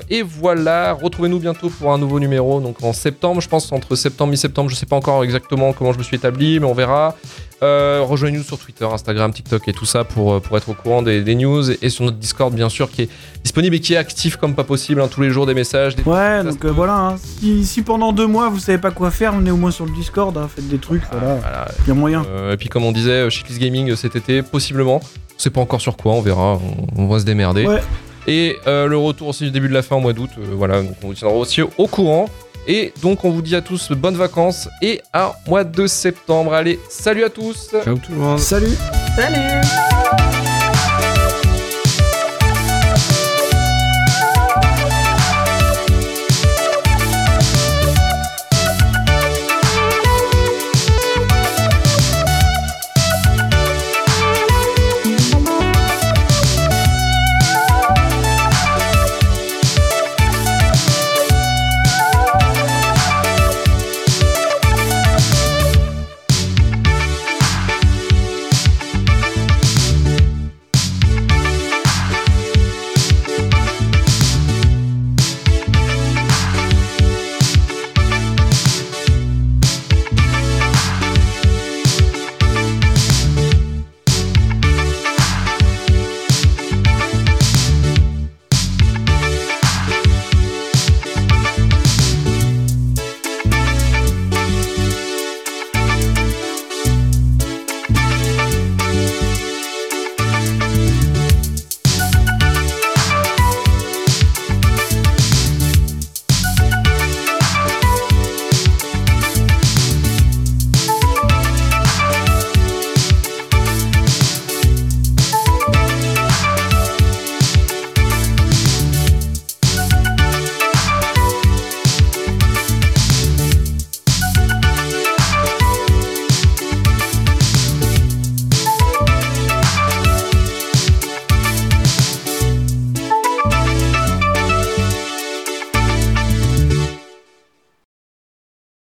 [0.09, 4.29] Et voilà, retrouvez-nous bientôt pour un nouveau numéro, donc en septembre, je pense, entre septembre
[4.29, 4.69] et mi-septembre.
[4.69, 7.15] Je sais pas encore exactement comment je me suis établi, mais on verra.
[7.63, 11.01] Euh, Rejoignez-nous sur Twitter, Instagram, TikTok et tout ça pour, euh, pour être au courant
[11.01, 13.09] des, des news et, sur notre Discord, bien sûr, qui est
[13.43, 15.01] disponible et qui est actif comme pas possible.
[15.01, 15.95] hein, tous les jours, des messages.
[15.95, 16.03] Des...
[16.03, 16.97] Ouais, donc euh, voilà.
[16.97, 17.15] hein.
[17.17, 19.91] Si, si pendant deux mois vous savez pas quoi faire, venez au moins sur le
[19.93, 21.35] Discord, hein, faites des trucs, voilà.
[21.35, 21.67] Voilà.
[21.85, 22.25] Il y a moyen.
[22.29, 24.99] Euh, et puis, comme on disait, Shitlist Gaming cet été, possiblement.
[25.03, 26.59] On sait pas encore sur quoi, on verra.
[26.97, 27.65] On, on va se démerder.
[27.65, 27.81] Ouais.
[28.27, 30.31] Et euh, le retour aussi du début de la fin au mois d'août.
[30.53, 32.27] voilà, donc on vous tiendra aussi au courant.
[32.67, 36.53] Et donc, on vous dit à tous bonnes vacances et à mois de septembre.
[36.53, 37.69] Allez, salut à tous!
[37.83, 38.39] Ciao tout le monde.
[38.39, 38.75] Salut
[39.15, 40.44] Salut